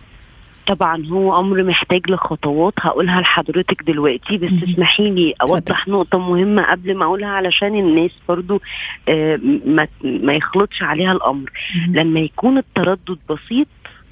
طبعا 0.69 1.05
هو 1.05 1.39
أمر 1.39 1.63
محتاج 1.63 2.01
لخطوات 2.11 2.73
هقولها 2.79 3.21
لحضرتك 3.21 3.83
دلوقتي 3.83 4.37
بس 4.37 4.51
اسمحي 4.63 5.09
لي 5.09 5.33
أوضح 5.49 5.87
نقطة 5.87 6.17
مهمة 6.17 6.71
قبل 6.71 6.95
ما 6.97 7.05
أقولها 7.05 7.29
علشان 7.29 7.79
الناس 7.79 8.11
برضو 8.27 8.61
آه 9.09 9.39
ما, 9.65 9.87
ما 10.03 10.33
يخلطش 10.33 10.83
عليها 10.83 11.11
الأمر. 11.11 11.51
لما 11.93 12.19
يكون 12.19 12.57
التردد 12.57 13.17
بسيط 13.29 13.67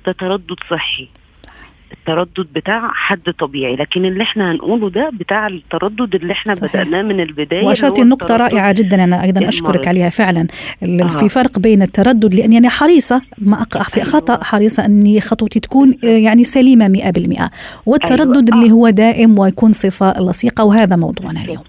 ده 0.05 0.11
تردد 0.11 0.55
صحي. 0.69 1.07
التردد 1.91 2.47
بتاع 2.55 2.91
حد 2.93 3.33
طبيعي 3.39 3.75
لكن 3.75 4.05
اللي 4.05 4.23
إحنا 4.23 4.51
هنقوله 4.51 4.89
ده 4.89 5.11
بتاع 5.13 5.47
التردد 5.47 6.15
اللي 6.15 6.33
إحنا. 6.33 6.53
بدأناه 6.53 7.01
من 7.01 7.19
البداية 7.19 7.65
وأشرتي 7.65 8.01
النقطة 8.01 8.37
رائعة 8.37 8.71
جدا 8.71 9.03
أنا 9.03 9.23
أيضا 9.23 9.47
أشكرك 9.47 9.87
عليها 9.87 10.09
فعلا 10.09 10.47
آه. 10.83 11.07
في 11.07 11.29
فرق 11.29 11.59
بين 11.59 11.81
التردد 11.81 12.35
لأني 12.35 12.57
أنا 12.57 12.69
حريصة 12.69 13.21
ما 13.37 13.61
أقع 13.61 13.83
في 13.83 13.97
أيوة. 13.97 14.07
خطأ 14.09 14.43
حريصة 14.43 14.85
أني 14.85 15.21
خطوتي 15.21 15.59
تكون 15.59 15.95
آه، 16.03 16.07
يعني 16.07 16.43
سليمة 16.43 16.87
100% 16.87 17.49
والتردد 17.85 18.49
أيوة. 18.53 18.63
اللي 18.63 18.71
هو 18.71 18.89
دائم 18.89 19.39
ويكون 19.39 19.71
صفة 19.71 20.13
لصيقة 20.19 20.63
وهذا 20.63 20.95
موضوعنا 20.95 21.41
اليوم 21.41 21.63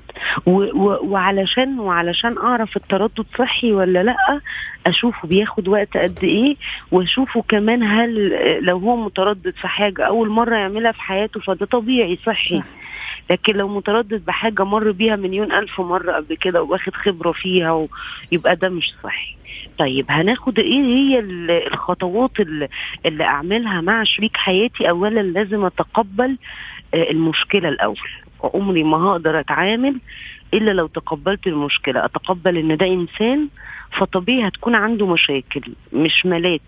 وعلشان 0.46 1.78
وعلشان 1.80 2.38
أعرف 2.38 2.76
التردد 2.76 3.24
صحي 3.38 3.72
ولا 3.72 4.02
لأ 4.02 4.40
أشوفه 4.86 5.28
بياخد 5.28 5.68
وقت 5.68 5.96
قد 5.96 6.18
إيه 6.24 6.56
وأشوفه 6.90 7.42
كمان 7.48 7.82
هل 7.82 8.30
لو 8.64 8.78
هو 8.78 8.96
متردد 8.96 9.54
في 9.60 9.68
حاجة 9.68 10.06
أول 10.06 10.28
مرة 10.28 10.56
يعملها 10.56 10.92
في 10.92 11.02
حياته 11.02 11.40
فده 11.40 11.66
طبيعي 11.66 12.18
صحي. 12.26 12.62
لكن 13.30 13.52
لو 13.56 13.68
متردد 13.68 14.24
بحاجة 14.24 14.64
مر 14.64 14.90
بيها 14.90 15.16
مليون 15.16 15.52
ألف 15.52 15.80
مرة 15.80 16.12
قبل 16.12 16.36
كده 16.36 16.62
واخد 16.62 16.94
خبرة 16.94 17.32
فيها 17.32 17.88
ويبقى 18.32 18.56
ده 18.56 18.68
مش 18.68 18.94
صحي. 19.04 19.36
طيب 19.78 20.06
هناخد 20.08 20.58
إيه 20.58 20.82
هي 20.84 21.18
الخطوات 21.66 22.30
اللي 23.06 23.24
أعملها 23.24 23.80
مع 23.80 24.04
شريك 24.04 24.36
حياتي؟ 24.36 24.88
اولا 24.90 25.20
لازم 25.20 25.64
أتقبل 25.64 26.36
آه، 26.94 27.10
المشكلة 27.10 27.68
الأول. 27.68 28.08
عمري 28.42 28.82
ما 28.82 28.96
هقدر 28.96 29.40
أتعامل 29.40 30.00
إلا 30.54 30.70
لو 30.70 30.86
تقبلت 30.86 31.46
المشكلة. 31.46 32.04
أتقبل 32.04 32.56
إن 32.56 32.76
ده 32.76 32.86
إنسان 32.86 33.48
فطبيعي 33.92 34.48
هتكون 34.48 34.74
عنده 34.74 35.06
مشاكل 35.06 35.60
مش 35.92 36.26
ملاك. 36.26 36.60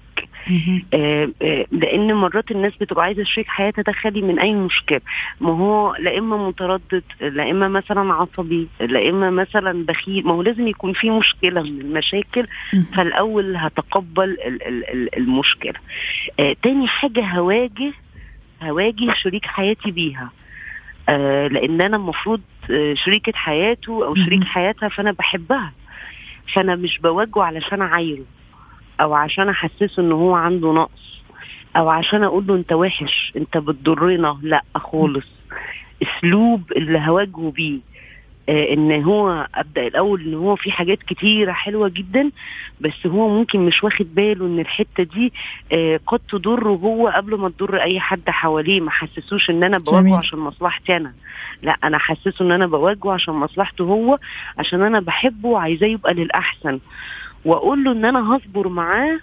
آه 0.94 1.28
آه 1.42 1.66
لأن 1.72 2.14
مرات 2.14 2.50
الناس 2.50 2.72
بتبقى 2.80 3.04
عايزة 3.04 3.24
شريك 3.24 3.48
حياتها 3.48 3.82
ده 3.82 3.92
خالي 3.92 4.22
من 4.22 4.38
أي 4.38 4.52
مشكلة. 4.54 5.00
ما 5.40 5.50
هو 5.50 5.94
لا 5.98 6.18
إما 6.18 6.48
متردد 6.48 7.02
لا 7.20 7.50
إما 7.50 7.68
مثلا 7.68 8.12
عصبي 8.14 8.68
لا 8.80 9.08
إما 9.10 9.30
مثلا 9.30 9.84
بخيل. 9.84 10.26
ما 10.26 10.32
هو 10.32 10.42
لازم 10.42 10.68
يكون 10.68 10.92
في 10.92 11.10
مشكلة 11.10 11.62
من 11.62 11.80
المشاكل 11.80 12.46
فالأول 12.96 13.56
هتقبل 13.56 14.36
المشكلة. 15.16 15.74
آه 16.40 16.56
تاني 16.62 16.88
حاجة 16.88 17.24
هواجه 17.24 17.92
هواجه 18.62 19.14
شريك 19.22 19.46
حياتي 19.46 19.90
بيها. 19.90 20.30
آه 21.10 21.46
لأن 21.48 21.80
أنا 21.80 21.96
المفروض 21.96 22.40
آه 22.70 22.94
شريكة 22.94 23.32
حياته 23.34 24.06
أو 24.06 24.14
شريك 24.14 24.44
حياتها 24.44 24.88
فأنا 24.88 25.12
بحبها. 25.12 25.72
فأنا 26.54 26.76
مش 26.76 26.98
بواجهه 26.98 27.42
علشان 27.42 27.82
اعايره 27.82 28.24
أو 29.00 29.14
عشان 29.14 29.48
أحسسه 29.48 30.02
إن 30.02 30.12
هو 30.12 30.34
عنده 30.34 30.72
نقص 30.72 31.22
أو 31.76 31.88
عشان 31.88 32.24
أقول 32.24 32.46
له 32.46 32.54
أنت 32.54 32.72
وحش 32.72 33.32
أنت 33.36 33.56
بتضرنا. 33.58 34.38
لأ 34.42 34.62
خالص. 34.74 35.26
أسلوب 36.02 36.72
اللي 36.76 36.98
هواجهه 36.98 37.52
بيه. 37.56 37.78
إن 38.50 39.02
هو 39.04 39.46
أبدأ 39.54 39.86
الأول 39.86 40.20
إن 40.22 40.34
هو 40.34 40.56
في 40.56 40.72
حاجات 40.72 40.98
كتيرة 41.02 41.52
حلوة 41.52 41.88
جدا 41.88 42.30
بس 42.80 43.06
هو 43.06 43.28
ممكن 43.28 43.60
مش 43.60 43.84
واخد 43.84 44.14
باله 44.14 44.46
إن 44.46 44.58
الحتة 44.60 45.02
دي 45.02 45.32
آه 45.72 46.00
قد 46.06 46.20
تضره 46.28 46.68
هو 46.70 47.08
قبل 47.08 47.38
ما 47.38 47.48
تضر 47.48 47.82
أي 47.82 48.00
حد 48.00 48.30
حواليه. 48.30 48.80
ما 48.80 48.90
حسسوش 48.90 49.50
إن 49.50 49.62
أنا 49.64 49.78
بواجهه 49.78 50.18
عشان 50.18 50.38
مصلحتي 50.38 50.96
أنا. 50.96 51.12
لا 51.62 51.76
أنا 51.84 51.98
حسسه 51.98 52.44
إن 52.44 52.52
أنا 52.52 52.66
بواجهه 52.66 53.12
عشان 53.12 53.34
مصلحته 53.34 53.84
هو 53.84 54.18
عشان 54.58 54.82
أنا 54.82 55.00
بحبه 55.00 55.48
وعايزاه 55.48 55.86
يبقى 55.88 56.14
للأحسن. 56.14 56.78
واقول 57.44 57.84
له 57.84 57.92
إن 57.92 58.04
أنا 58.04 58.36
هصبر 58.36 58.68
معاه 58.68 59.18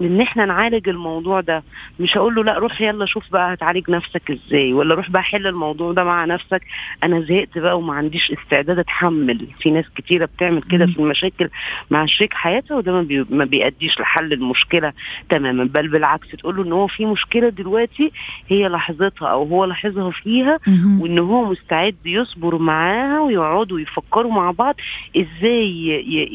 إن 0.00 0.20
إحنا 0.20 0.44
نعالج 0.44 0.88
الموضوع 0.88 1.40
ده. 1.40 1.62
مش 2.00 2.16
هقول 2.16 2.34
له 2.34 2.44
لا 2.44 2.58
روح 2.58 2.80
يلا 2.80 3.06
شوف 3.06 3.32
بقى 3.32 3.54
هتعالج 3.54 3.90
نفسك 3.90 4.30
إزاي 4.30 4.72
ولا 4.72 4.94
روح 4.94 5.10
بقى 5.10 5.22
حل 5.22 5.46
الموضوع 5.46 5.92
ده 5.92 6.04
مع 6.04 6.24
نفسك. 6.24 6.62
أنا 7.04 7.20
زهقت 7.20 7.58
بقى 7.58 7.78
وما 7.78 7.94
عنديش 7.94 8.30
استعداد 8.32 8.78
أتحمل. 8.78 9.46
في 9.60 9.70
ناس 9.70 9.84
كتيرة 9.96 10.24
بتعمل 10.24 10.62
كده 10.62 10.86
في 10.86 10.98
المشاكل 10.98 11.48
مع 11.90 12.06
شريك 12.06 12.34
حياتها 12.34 12.76
وده 12.76 12.92
ما, 12.92 13.02
بي... 13.02 13.26
ما 13.30 13.44
بيأديش 13.44 14.00
لحل 14.00 14.32
المشكلة 14.32 14.92
تماما. 15.28 15.64
بل 15.64 15.88
بالعكس 15.88 16.28
تقول 16.28 16.56
له 16.56 16.62
إن 16.62 16.72
هو 16.72 16.86
في 16.86 17.06
مشكلة 17.06 17.48
دلوقتي 17.48 18.12
هي 18.48 18.68
لحظتها 18.68 19.28
أو 19.28 19.44
هو 19.44 19.64
لاحظها 19.64 20.10
فيها 20.10 20.58
وإن 21.00 21.18
هو 21.18 21.44
مستعد 21.50 21.96
يصبر 22.04 22.58
معاها 22.58 23.20
ويقعدوا 23.20 23.80
يفكروا 23.80 24.32
مع 24.32 24.50
بعض 24.50 24.74
إزاي 25.16 25.88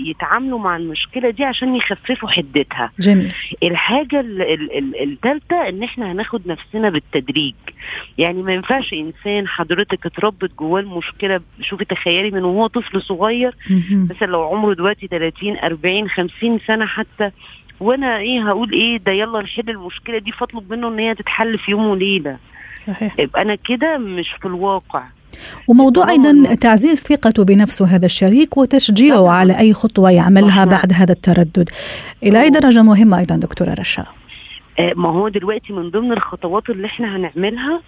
يتعاملوا 0.10 0.60
مع 0.60 0.78
المشكلة 0.78 1.30
دي 1.30 1.44
عشان 1.44 1.76
يخففوا 1.76 2.30
حدتها. 2.30 2.92
جميل. 3.00 3.34
الحاجة 3.64 4.20
الثالثة 5.04 5.70
إن 5.70 5.84
إحنا 5.84 6.12
هناخد 6.12 6.48
نفسنا 6.48 6.90
بالتدريج. 6.90 7.54
يعني 8.18 8.42
ما 8.44 8.54
ينفعش 8.54 8.94
إنسان 8.94 9.48
حضرتك 9.48 10.06
اتربت 10.06 10.52
جواه 10.60 10.80
المشكلة 10.82 11.42
شوفي 11.62 11.86
تخيلي 11.86 12.32
من 12.32 12.44
وهو 12.44 12.68
طفل 12.68 13.02
صغير 13.02 13.56
مثلا 14.10 14.28
لو 14.28 14.44
عمره 14.44 14.74
دلوقتي 14.74 15.08
30 15.08 15.58
40 15.58 16.10
50 16.10 16.60
سنة 16.60 16.86
حتى 16.86 17.32
وأنا 17.80 18.18
إيه 18.18 18.48
هقول 18.50 18.72
إيه 18.72 18.98
ده 18.98 19.12
يلا 19.12 19.42
نحل 19.42 19.70
المشكلة 19.70 20.18
دي 20.18 20.32
فاطلب 20.32 20.74
منه 20.74 20.88
إن 20.88 21.00
هي 21.00 21.16
تتحل 21.16 21.58
في 21.58 21.72
يوم 21.72 21.88
وليلة. 21.88 22.38
صحيح. 22.88 23.20
يبقى 23.20 23.42
أنا 23.42 23.56
كده 23.56 23.98
مش 23.98 24.30
في 24.42 24.46
الواقع. 24.46 25.04
وموضوع 25.68 26.10
أيضا 26.10 26.56
تعزيز 26.56 27.02
ثقته 27.02 27.46
بنفسه 27.46 27.86
هذا 27.86 28.06
الشريك 28.06 28.58
وتشجيعه 28.58 29.30
على 29.30 29.60
أي 29.60 29.74
خطوة 29.74 30.12
يعملها 30.12 30.66
بعد 30.66 30.94
هذا 30.94 31.12
التردد. 31.12 31.70
إلى 32.24 32.42
أي 32.42 32.50
درجة 32.50 32.82
مهمة 32.84 33.20
أيضا 33.20 33.36
دكتورة 33.36 33.74
رشا؟ 33.80 34.06
آه، 34.80 34.94
ما 34.96 35.10
هو 35.10 35.30
دلوقتي 35.30 35.74
من 35.74 35.90
ضمن 35.90 36.12
الخطوات 36.12 36.70
اللي 36.70 36.88
إحنا 36.88 37.16
هنعملها 37.16 37.82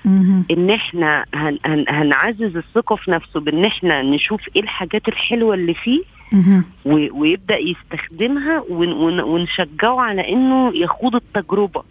إن 0.52 0.70
إحنا 0.70 1.26
هن 1.36 1.58
هن 1.66 1.86
هنعزز 1.90 2.58
الثقة 2.58 2.96
في 2.96 3.12
نفسه 3.12 3.40
بإن 3.40 3.66
إحنا 3.66 4.02
نشوف 4.02 4.42
إيه 4.56 4.62
الحاجات 4.62 5.08
الحلوة 5.08 5.54
اللي 5.56 5.74
فيه 5.74 6.02
ويبدأ 7.14 7.58
يستخدمها 7.58 8.64
ونشجعه 9.24 10.02
على 10.02 10.34
إنه 10.34 10.78
يخوض 10.78 11.16
التجربة. 11.16 11.84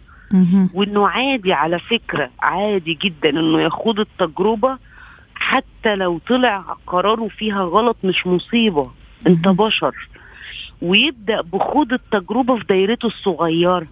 وإنه 0.73 1.07
عادي 1.07 1.53
على 1.53 1.79
فكرة 1.79 2.29
عادي 2.41 2.97
جدا 3.01 3.29
إنه 3.29 3.61
يخوض 3.61 3.99
التجربة 3.99 4.77
حتى 5.49 5.95
لو 5.95 6.19
طلع 6.27 6.63
قراره 6.87 7.27
فيها 7.27 7.63
غلط 7.63 7.97
مش 8.03 8.27
مصيبة 8.27 8.91
انت 9.27 9.47
بشر. 9.47 9.95
ويبدأ 10.81 11.41
بخوض 11.41 11.93
التجربة 11.93 12.57
في 12.57 12.63
دايرته 12.69 13.05
الصغيرة. 13.05 13.87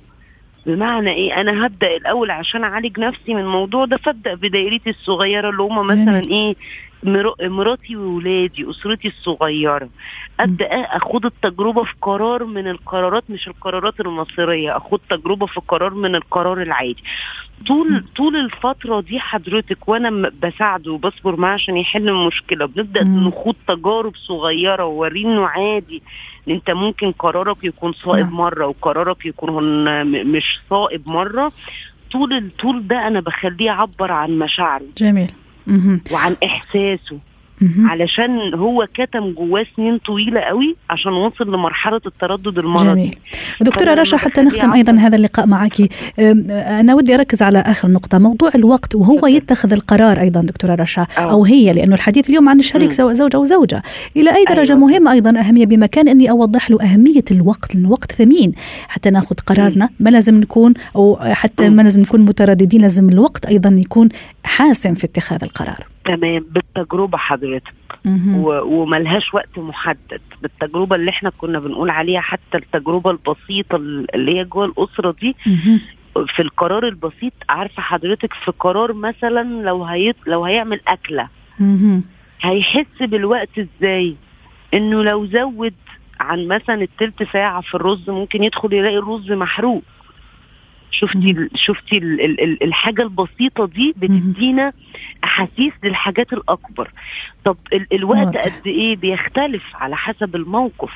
بمعنى 0.65 1.11
إيه؟ 1.11 1.41
أنا 1.41 1.65
هبدأ 1.65 1.95
الأول 1.97 2.31
عشان 2.31 2.63
أعالج 2.63 2.99
نفسي 2.99 3.33
من 3.33 3.41
الموضوع 3.41 3.85
ده 3.85 3.97
فابدأ 3.97 4.33
بدايرتي 4.33 4.89
الصغيرة 4.89 5.49
اللي 5.49 5.63
هم 5.63 5.79
مثلا 5.83 6.19
إيه؟ 6.23 6.55
مراتي 7.03 7.95
وولادي 7.95 8.69
أسرتي 8.69 9.07
الصغيرة. 9.07 9.89
أبدأ 10.39 10.67
اخد 10.81 11.25
التجربة 11.25 11.83
في 11.83 11.93
قرار 12.01 12.43
من 12.45 12.67
القرارات 12.67 13.23
مش 13.29 13.47
القرارات 13.47 13.99
المصيرية. 13.99 14.77
اخد 14.77 14.99
تجربة 15.09 15.45
في 15.45 15.61
قرار 15.67 15.93
من 15.93 16.15
القرار 16.15 16.61
العادي. 16.61 17.03
طول 17.67 18.03
طول 18.15 18.35
الفترة 18.35 19.01
دي 19.01 19.19
حضرتك 19.19 19.87
وأنا 19.89 20.31
بساعده 20.43 20.91
وبصبر 20.91 21.35
معاه 21.35 21.53
عشان 21.53 21.77
يحل 21.77 22.09
المشكلة. 22.09 22.65
بنبدأ. 22.65 23.03
نخوض 23.03 23.55
تجارب 23.67 24.15
صغيرة 24.15 24.85
ووريه 24.85 25.25
إنه 25.25 25.47
عادي. 25.47 26.03
أنت 26.49 26.71
ممكن 26.71 27.11
قرارك 27.11 27.63
يكون 27.63 27.93
صائب 27.93 28.25
نعم. 28.25 28.33
مرة 28.33 28.67
وقرارك 28.67 29.25
يكون 29.25 29.63
مش 30.35 30.59
صائب 30.69 31.11
مرة. 31.11 31.51
طول 32.11 32.33
الطول 32.33 32.87
ده 32.87 33.07
أنا 33.07 33.19
بخليه 33.19 33.65
يعبر 33.65 34.11
عن 34.11 34.39
مشاعره 34.39 34.85
جميل. 34.97 35.31
وعن 36.11 36.35
إحساسه. 36.43 37.19
علشان 37.79 38.53
هو 38.53 38.87
كتم 38.93 39.31
جواه 39.31 39.65
سنين 39.75 39.97
طويلة 39.97 40.41
قوي 40.41 40.75
عشان 40.89 41.11
وصل 41.11 41.47
لمرحلة 41.53 42.01
التردد 42.05 42.57
المرضي 42.57 42.85
جميل 42.87 43.15
دكتورة 43.61 43.85
فأنا 43.85 44.01
رشا 44.01 44.17
حتى 44.17 44.41
نختم 44.41 44.73
يعبر- 44.75 44.99
هذا 44.99 45.15
اللقاء 45.15 45.47
معك 45.47 45.75
أنا 46.19 46.93
ودي 46.95 47.15
أركز 47.15 47.41
على 47.41 47.59
آخر 47.59 47.87
نقطة 47.91 48.17
موضوع 48.17 48.51
الوقت 48.55 48.95
وهو. 48.95 49.27
يتخذ 49.27 49.73
القرار 49.73 50.19
أيضا 50.21 50.41
دكتورة 50.41 50.75
رشا 50.75 51.07
أو. 51.17 51.45
هي 51.45 51.73
لأنه 51.73 51.95
الحديث 51.95 52.29
اليوم 52.29 52.49
عن 52.49 52.59
الشريك. 52.59 52.91
سواء 52.93 53.13
زوج 53.13 53.35
أو 53.35 53.43
زوجة 53.45 53.81
إلى 54.15 54.35
أي 54.35 54.45
درجة 54.49 54.73
أيوة. 54.73 54.87
مهم 54.87 55.07
أيضا 55.07 55.39
أهمية 55.39 55.65
بمكان 55.65 56.07
أني 56.07 56.29
أوضح 56.29 56.71
له 56.71 56.81
أهمية 56.81 57.23
الوقت 57.31 57.75
الوقت 57.75 58.11
ثمين 58.11 58.51
حتى 58.87 59.09
ناخذ 59.09 59.35
قرارنا 59.45 59.89
ما 59.99 60.09
لازم 60.09 60.35
نكون 60.35 60.73
أو 60.95 61.17
حتى. 61.21 61.69
ما 61.69 61.81
لازم 61.81 62.01
نكون 62.01 62.21
مترددين 62.21 62.81
لازم 62.81 63.09
الوقت 63.09 63.45
أيضا 63.45 63.69
يكون 63.69 64.09
حاسم 64.43 64.93
في 64.93 65.03
اتخاذ 65.05 65.43
القرار 65.43 65.85
تمام 66.07 66.45
بالتجربة 66.51 67.17
حضرتك. 67.17 67.73
وملهاش 68.63 69.33
وقت 69.33 69.57
محدد. 69.59 70.21
بالتجربة 70.41 70.95
اللي 70.95 71.09
إحنا 71.09 71.29
كنا 71.37 71.59
بنقول 71.59 71.89
عليها 71.89 72.21
حتى 72.21 72.57
التجربة 72.57 73.11
البسيطة 73.11 73.75
اللي 73.75 74.39
هي 74.39 74.43
جوه 74.43 74.65
الأسرة 74.65 75.15
دي. 75.21 75.35
في 76.27 76.41
القرار 76.41 76.87
البسيط 76.87 77.33
عارفة 77.49 77.81
حضرتك 77.81 78.33
في 78.33 78.51
قرار 78.59 78.93
مثلا 78.93 79.43
لو 79.63 79.83
هيط 79.83 80.15
لو 80.27 80.45
هيعمل 80.45 80.79
أكلة. 80.87 81.27
هيحس 82.41 83.01
بالوقت 83.01 83.49
إزاي؟ 83.59 84.15
إنه 84.73 85.03
لو 85.03 85.25
زود 85.25 85.73
عن 86.19 86.47
مثلا 86.47 86.81
التلت 86.81 87.23
ساعة 87.33 87.61
في 87.61 87.75
الرز 87.75 88.09
ممكن 88.09 88.43
يدخل 88.43 88.73
يلاقي 88.73 88.97
الرز 88.97 89.31
محروق. 89.31 89.83
شفتي 90.91 91.31
ال- 91.31 91.49
شفتي 91.55 91.97
ال- 91.97 92.21
ال- 92.21 92.41
ال- 92.43 92.63
الحاجة 92.63 93.01
البسيطة 93.01 93.65
دي 93.67 93.93
بتدينا 93.97 94.73
أحاسيس 95.23 95.73
للحاجات 95.83 96.33
الأكبر. 96.33 96.89
طب 97.45 97.57
ال- 97.73 97.87
الوقت. 97.93 98.47
قد 98.47 98.67
إيه 98.67 98.95
بيختلف 98.95 99.63
على 99.75 99.95
حسب 99.97 100.35
الموقف؟ 100.35 100.91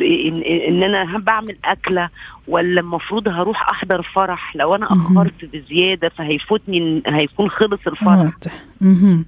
إن, 0.00 0.42
إن 0.68 0.82
أنا 0.82 1.18
بعمل 1.18 1.56
أكلة 1.64 2.08
ولا 2.48 2.80
المفروض 2.80 3.28
هروح 3.28 3.68
أحضر 3.68 4.02
فرح؟ 4.02 4.56
لو 4.56 4.74
أنا 4.74 4.92
مهم. 4.94 5.18
أخرت 5.18 5.44
بزيادة 5.44 6.08
فهيفوتني 6.08 7.02
هيكون 7.06 7.50
خلص 7.50 7.80
الفرح. 7.86 8.30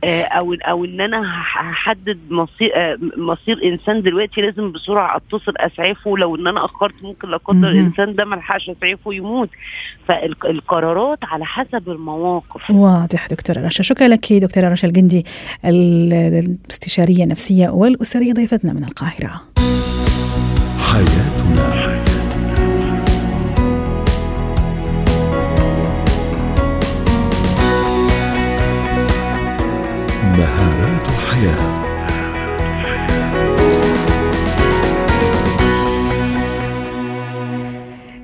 أو 0.04 0.54
أو 0.54 0.84
إن 0.84 1.00
أنا 1.00 1.20
هح- 1.20 1.58
هحدد 1.70 2.18
مصير 2.30 2.70
آه، 2.76 2.98
مصير 3.16 3.64
إنسان 3.64 4.02
دلوقتي 4.02 4.40
لازم 4.40 4.72
بسرعة 4.72 5.16
أتصل 5.16 5.52
أسعفه. 5.56 6.18
لو 6.18 6.36
إن 6.36 6.46
أنا 6.46 6.64
أخرت 6.64 6.94
ممكن 7.02 7.28
لا 7.30 7.36
قدر. 7.36 7.68
الإنسان 7.68 8.14
ده 8.14 8.24
ما 8.24 8.36
لحقش 8.36 8.70
أسعفه 8.70 9.12
يموت. 9.14 9.50
فالقرارات 10.08 11.18
على 11.22 11.44
حسب 11.44 11.88
المواقف. 11.90 12.70
واضح 12.70 13.26
دكتورة 13.26 13.66
رشا. 13.66 13.82
شكرا 13.82 14.08
لك 14.08 14.32
دكتورة 14.32 14.68
رشا 14.68 14.88
الجندي 14.88 15.26
ال- 15.64 16.12
الاستشارية 16.12 17.24
النفسية 17.24 17.68
والأسرية 17.68 18.32
ضيفتنا 18.32 18.72
من 18.72 18.84
القاهرة. 18.84 19.40
حياتنا. 20.80 21.95
Yeah. 31.36 31.85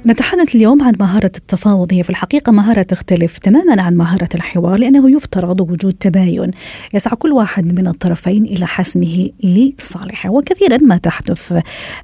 نتحدث 0.07 0.55
اليوم 0.55 0.83
عن 0.83 0.95
مهارة 1.01 1.33
التفاوض. 1.37 1.93
هي 1.93 2.03
في 2.03 2.11
الحقيقة 2.11 2.53
مهارة 2.53 2.83
تختلف 2.83 3.39
تماما 3.39 3.83
عن 3.83 3.97
مهارة 3.97 4.29
الحوار 4.35 4.79
لأنه 4.79 5.17
يفترض 5.17 5.61
وجود 5.61 5.95
تباين 5.95 6.51
يسعى 6.95 7.17
كل 7.17 7.33
واحد 7.33 7.81
من 7.81 7.87
الطرفين 7.87 8.43
إلى 8.43 8.67
حسمه 8.67 9.31
لصالحه. 9.45 10.31
وكثيرا 10.31 10.77
ما 10.77 10.97
تحدث 10.97 11.55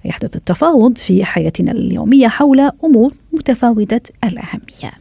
يحدث 0.04 0.36
التفاوض 0.36 0.98
في 0.98 1.24
حياتنا 1.24 1.72
اليومية 1.72 2.28
حول 2.28 2.70
أمور 2.84 3.12
متفاوتة 3.32 4.12
الأهمية. 4.24 4.92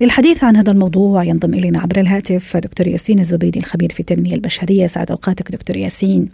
للحديث 0.00 0.44
عن 0.44 0.56
هذا 0.56 0.72
الموضوع 0.72 1.24
ينضم 1.24 1.54
إلينا 1.54 1.80
عبر 1.80 2.00
الهاتف 2.00 2.56
دكتور 2.56 2.88
ياسين 2.88 3.18
الزبيدي 3.18 3.58
الخبير 3.58 3.92
في 3.92 4.00
التنمية 4.00 4.34
البشرية. 4.34 4.86
سعد 4.86 5.10
أوقاتك 5.10 5.52
دكتور 5.52 5.76
ياسين. 5.76 6.28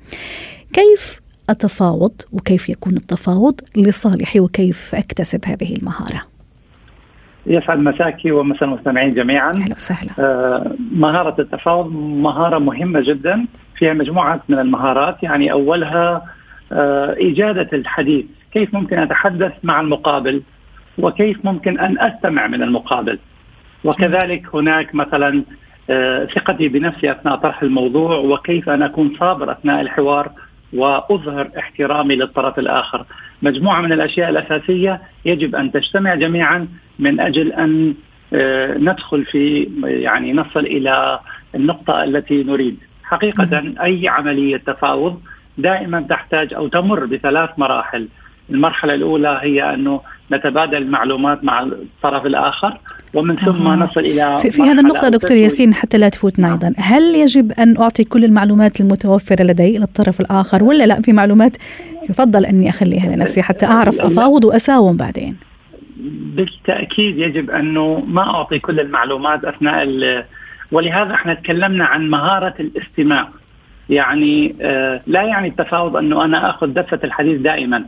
كيف 0.73 1.21
أتفاوض 1.51 2.13
وكيف 2.33 2.69
يكون 2.69 2.97
التفاوض 2.97 3.61
لصالحي 3.77 4.41
وكيف 4.41 4.95
أكتسب 4.95 5.41
هذه 5.47 5.77
المهارة. 5.77 6.23
يسعد 7.47 7.79
مساكي 7.79 8.33
ومساء 8.33 8.65
المستمعين 8.65 9.15
جميعا. 9.15 9.51
أهلا 9.51 9.75
وسهلا. 9.75 10.11
آه، 10.19 10.77
مهارة 10.93 11.41
التفاوض 11.41 11.93
مهارة 11.97 12.59
مهمة 12.59 13.01
جدا. 13.01 13.47
فيها 13.77 13.93
مجموعة 13.93 14.41
من 14.49 14.59
المهارات 14.59 15.23
يعني 15.23 15.53
أولها 15.53 16.25
آه، 16.73 17.17
إجادة 17.19 17.69
الحديث. 17.73 18.25
كيف 18.53 18.75
ممكن 18.75 18.99
أتحدث 18.99 19.53
مع 19.63 19.81
المقابل؟ 19.81 20.43
وكيف 20.99 21.45
ممكن 21.45 21.79
أن 21.81 21.99
أستمع 21.99 22.47
من 22.47 22.63
المقابل؟ 22.63 23.19
وكذلك 23.85 24.55
هناك 24.55 24.95
مثلا 24.95 25.43
آه، 25.91 26.25
ثقتي 26.25 26.69
بنفسي 26.69 27.11
أثناء 27.11 27.37
طرح 27.37 27.63
الموضوع. 27.63 28.17
وكيف 28.17 28.69
أن 28.69 28.83
أكون 28.83 29.17
صابر 29.19 29.53
أثناء 29.53 29.81
الحوار؟ 29.81 30.33
وأظهر 30.73 31.51
احترامي 31.59 32.17
للطرف 32.17 32.59
الآخر. 32.59 33.05
مجموعة 33.43 33.81
من 33.81 33.93
الأشياء 33.93 34.31
الأساسية 34.31 35.03
يجب 35.25 35.55
أن 35.55 35.73
تجتمع 35.73 36.15
جميعا 36.15 36.69
من 36.99 37.21
أجل 37.21 37.53
أن 37.53 37.95
آه، 38.35 38.79
ندخل 38.79 39.25
في 39.25 39.69
يعني 39.83 40.33
نصل 40.33 40.61
إلى 40.61 41.21
النقطة 41.55 42.05
التي 42.05 42.43
نريد. 42.43 42.79
حقيقة 43.03 43.75
أي 43.83 44.09
عملية 44.09 44.57
تفاوض 44.57 45.21
دائما 45.59 46.01
تحتاج 46.01 46.55
أو 46.55 46.69
تمر 46.69 47.05
بثلاث 47.05 47.51
مراحل. 47.59 48.09
المرحلة 48.51 48.95
الأولى 48.95 49.39
هي 49.43 49.75
أنه 49.75 50.01
نتبادل 50.33 50.77
المعلومات 50.77 51.45
مع 51.45 51.63
الطرف 51.63 52.27
الآخر 52.27 52.79
ومن 53.15 53.37
ثم 53.37 53.67
آه. 53.67 53.77
نصل 53.77 54.01
إلى 54.01 54.37
في, 54.37 54.51
في 54.51 54.63
هذا 54.63 54.81
النقطة 54.81 55.05
أو 55.05 55.11
دكتور. 55.11 55.37
ياسين 55.37 55.75
حتى 55.75 55.99
لا 55.99 56.09
تفوتنا 56.09 56.49
نعم. 56.49 56.53
أيضا 56.53 56.75
هل 56.79 57.03
يجب 57.15 57.53
أن 57.53 57.77
أعطي 57.81 58.05
كل 58.05 58.25
المعلومات 58.25 58.81
المتوفرة 58.81 59.43
لدي 59.43 59.79
للطرف 59.79 60.21
الآخر 60.21 60.65
ولا 60.65 60.85
لا 60.85 61.03
في 61.03 61.13
معلومات 61.13 61.57
يفضل 62.11 62.47
أني 62.47 62.69
أخليها 62.69 63.17
لنفسي 63.17 63.43
حتى 63.43 63.67
أعرف 63.67 64.01
أفاوض 64.01 64.45
وأساوم 64.45 64.97
بعدين 64.97 65.37
بالتأكيد 66.37 67.19
يجب 67.19 67.51
انه 67.51 68.03
ما 68.07 68.23
أعطي 68.23 68.59
كل 68.59 68.81
المعلومات 68.81 69.45
أثناء 69.45 69.87
ولهذا 70.73 71.15
إحنا 71.15 71.35
تكلمنا 71.35 71.85
عن 71.85 72.11
مهارة 72.11 72.55
الاستماع 72.61 73.29
يعني 73.91 74.55
آه، 74.61 75.01
لا 75.07 75.23
يعني 75.23 75.49
التفاوض 75.49 75.97
أنه 75.97 76.25
أنا 76.25 76.51
آخذ 76.51 76.67
دفة 76.67 77.01
الحديث 77.05 77.41
دائما 77.41 77.85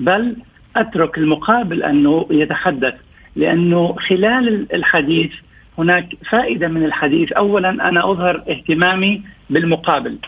بل 0.00 0.36
أترك 0.76 1.18
المقابل 1.18 1.82
أنه 1.82 2.26
يتحدث 2.30 2.94
لأنه 3.36 3.96
خلال 4.08 4.66
الحديث 4.74 5.30
هناك 5.78 6.08
فائدة 6.30 6.68
من 6.68 6.84
الحديث. 6.84 7.32
اولا 7.32 7.70
أنا 7.70 8.10
أظهر 8.10 8.42
اهتمامي 8.48 9.22
بالمقابل 9.50 10.18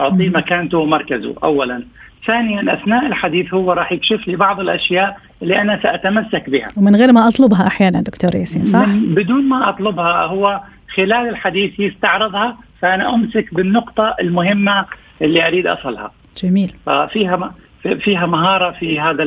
اعطيه. 0.00 0.28
مكانته 0.28 0.78
ومركزه 0.78 1.34
اولا. 1.42 1.82
ثانيا 2.26 2.74
أثناء 2.74 3.06
الحديث 3.06 3.54
هو 3.54 3.72
راح 3.72 3.92
يكشف 3.92 4.28
لي 4.28 4.36
بعض 4.36 4.60
الأشياء 4.60 5.16
اللي 5.42 5.60
أنا 5.60 5.82
سأتمسك 5.82 6.50
بها. 6.50 6.68
ومن 6.76 6.96
غير 6.96 7.12
ما 7.12 7.28
أطلبها 7.28 7.66
أحيانا 7.66 8.00
دكتور 8.00 8.34
ياسين 8.34 8.64
صح؟ 8.64 8.86
بدون 8.88 9.44
ما 9.44 9.68
أطلبها 9.68 10.24
هو 10.24 10.60
خلال 10.94 11.28
الحديث 11.28 11.80
يستعرضها 11.80 12.56
فأنا 12.80 13.14
أمسك 13.14 13.54
بالنقطة 13.54 14.14
المهمة 14.20 14.84
اللي 15.22 15.46
أريد 15.46 15.66
أصلها. 15.66 16.12
جميل. 16.42 16.72
ففيها 16.86 17.54
فيها 17.82 18.26
مهارة 18.26 18.74
في 18.80 19.00
هذا 19.00 19.24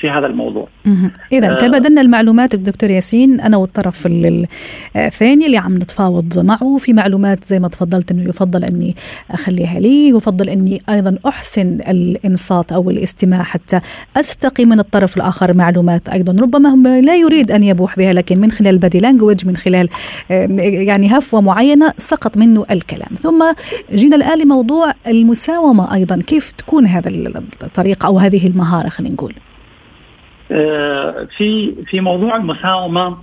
في 0.00 0.10
هذا 0.10 0.26
الموضوع. 0.26 0.68
إذا 1.32 1.52
آه. 1.52 1.58
تبادلنا 1.58 2.00
المعلومات 2.00 2.56
دكتور 2.56 2.90
ياسين 2.90 3.40
أنا 3.40 3.56
والطرف 3.56 4.08
الثاني 4.96 5.46
اللي 5.46 5.56
عم 5.56 5.74
نتفاوض 5.74 6.38
معه 6.38 6.76
في 6.76 6.92
معلومات 6.92 7.44
زي 7.44 7.58
ما 7.60 7.68
تفضلت 7.68 8.10
إنه 8.10 8.28
يفضل 8.28 8.64
إني 8.64 8.96
أخليها 9.30 9.80
لي، 9.80 10.08
يفضل 10.08 10.48
إني 10.48 10.82
أيضا 10.88 11.18
أحسن 11.26 11.80
الإنصات 11.88 12.72
أو 12.72 12.90
الاستماع 12.90 13.42
حتى 13.42 13.80
أستقي 14.16 14.64
من 14.64 14.80
الطرف 14.80 15.16
الآخر 15.16 15.56
معلومات 15.56 16.08
أيضا. 16.08 16.42
ربما 16.42 17.00
لا 17.00 17.16
يريد 17.16 17.50
أن 17.50 17.62
يبوح 17.62 17.96
بها 17.96 18.12
لكن 18.12 18.38
من 18.38 18.50
خلال 18.50 18.78
بادي 18.78 19.00
لانجوج 19.00 19.46
من 19.46 19.56
خلال 19.56 19.88
يعني 20.60 21.18
هفوة 21.18 21.40
معينة 21.40 21.92
سقط 21.96 22.36
منه 22.36 22.64
الكلام، 22.70 23.10
ثم 23.22 23.44
جينا 23.94 24.16
الآن 24.16 24.38
لموضوع 24.38 24.92
المساومة 25.06 25.94
أيضا. 25.94 26.16
كيف 26.26 26.52
تكون 26.52 26.86
هذا 26.86 27.10
الطريقة؟ 27.62 27.89
أو 28.04 28.18
هذه 28.18 28.46
المهارة 28.46 28.88
خلينا 28.88 29.14
نقول. 29.14 29.34
آه، 30.52 31.28
في 31.36 31.74
في 31.86 32.00
موضوع 32.00 32.36
المساومة 32.36 33.16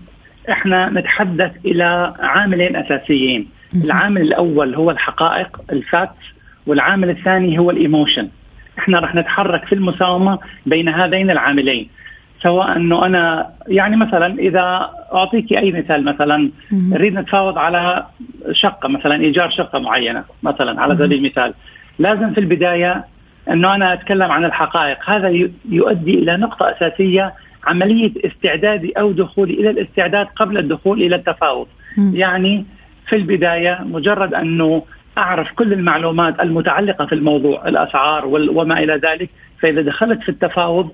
إحنا 0.52 0.90
نتحدث 0.90 1.52
إلى 1.66 2.14
عاملين 2.20 2.76
أساسيين. 2.76 3.48
العامل 3.84 4.22
الأول 4.22 4.76
هو 4.76 4.92
الحقائق 4.92 5.62
ال 5.72 5.80
fact 5.80 6.12
والعامل 6.68 7.10
الثاني 7.10 7.60
هو 7.60 7.72
ال 7.72 7.78
emotion. 7.78 8.28
إحنا 8.80 9.00
رح 9.00 9.16
نتحرك 9.16 9.66
في 9.66 9.76
المساومة 9.76 10.40
بين 10.66 10.90
هذين 10.90 11.32
العاملين. 11.32 11.90
سواء 12.44 12.76
إنه 12.76 13.06
أنا 13.06 13.50
يعني 13.68 13.96
مثلا 13.96 14.40
إذا 14.40 14.92
اعطيك 15.14 15.54
أي 15.54 15.72
مثال 15.72 16.06
مثلا 16.06 16.52
نريد 16.72 17.14
نتفاوض 17.14 17.58
على 17.58 18.06
شقة 18.52 18.90
مثلا 18.90 19.22
إيجار 19.22 19.50
شقة 19.50 19.80
معينة 19.80 20.24
مثلا 20.44 20.82
على 20.82 20.96
سبيل 20.96 21.14
المثال. 21.14 21.54
لازم 22.00 22.34
في 22.34 22.40
البداية 22.40 23.06
أنه 23.50 23.76
أنا 23.76 23.94
أتكلم 23.94 24.32
عن 24.32 24.46
الحقائق. 24.46 25.10
هذا 25.10 25.48
يؤدي 25.70 26.14
إلى 26.14 26.38
نقطة 26.38 26.72
أساسية 26.72 27.34
عملية 27.64 28.12
استعدادي 28.26 28.92
أو 28.92 29.12
دخولي 29.12 29.54
إلى 29.54 29.70
الاستعداد 29.70 30.28
قبل 30.36 30.58
الدخول 30.58 31.02
إلى 31.02 31.16
التفاوض. 31.16 31.68
م. 31.98 32.16
يعني 32.16 32.66
في 33.08 33.16
البداية 33.16 33.80
مجرد 33.86 34.34
أنه 34.34 34.84
أعرف 35.18 35.52
كل 35.52 35.74
المعلومات 35.74 36.40
المتعلقة 36.40 37.06
في 37.06 37.16
الموضوع 37.16 37.68
الأسعار 37.68 38.26
وما 38.26 38.80
إلى 38.80 38.94
ذلك. 38.94 39.30
فإذا 39.62 39.82
دخلت 39.82 40.24
في 40.24 40.30
التفاوض 40.30 40.90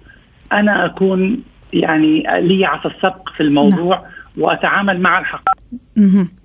أنا 0.51 0.85
أكون 0.85 1.43
يعني 1.73 2.23
لي 2.39 2.65
عصا 2.65 2.89
السبق 2.89 3.29
في 3.29 3.43
الموضوع 3.43 3.95
نعم. 3.95 4.05
وأتعامل 4.37 5.01
مع 5.01 5.19
الحقائق 5.19 5.63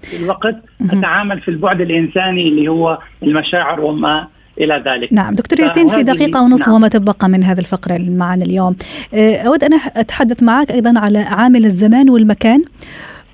في 0.02 0.16
الوقت 0.22 0.56
أتعامل 0.90 1.40
في 1.40 1.50
البعد 1.50 1.80
الإنساني 1.80 2.48
اللي 2.48 2.68
هو 2.68 2.98
المشاعر 3.22 3.80
وما 3.80 4.28
إلى 4.60 4.82
ذلك. 4.86 5.12
نعم 5.12 5.32
دكتور 5.32 5.60
ياسين 5.60 5.88
في 5.88 6.02
دقيقة 6.02 6.42
ونصف 6.42 6.68
نعم. 6.68 6.76
وما 6.76 6.88
تبقى 6.88 7.28
من 7.28 7.44
هذه 7.44 7.58
الفقرة 7.58 7.98
معنا 7.98 8.44
اليوم. 8.44 8.76
أه، 9.14 9.36
أود 9.36 9.64
أن 9.64 9.72
أتحدث 9.96 10.42
معك 10.42 10.70
أيضا 10.70 11.00
على 11.00 11.18
عامل 11.18 11.64
الزمان 11.64 12.10
والمكان 12.10 12.64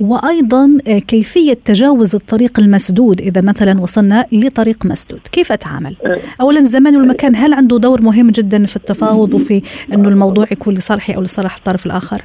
وأيضا 0.00 0.78
أه، 0.88 0.98
كيفية 0.98 1.54
تجاوز 1.64 2.14
الطريق 2.14 2.60
المسدود 2.60 3.20
إذا 3.20 3.40
مثلا 3.40 3.80
وصلنا 3.80 4.26
لطريق 4.32 4.86
مسدود، 4.86 5.20
كيف 5.32 5.52
أتعامل؟ 5.52 5.96
أه، 6.06 6.18
اولا 6.40 6.58
الزمان 6.58 6.96
والمكان 6.96 7.36
هل 7.36 7.54
عنده 7.54 7.78
دور 7.78 8.02
مهم 8.02 8.30
جدا 8.30 8.66
في 8.66 8.76
التفاوض 8.76 9.34
وفي 9.34 9.62
أنه 9.92 10.08
الموضوع 10.08 10.46
يكون 10.50 10.74
لصالحي 10.74 11.14
أو 11.14 11.22
لصالح 11.22 11.56
الطرف 11.56 11.86
الآخر؟ 11.86 12.22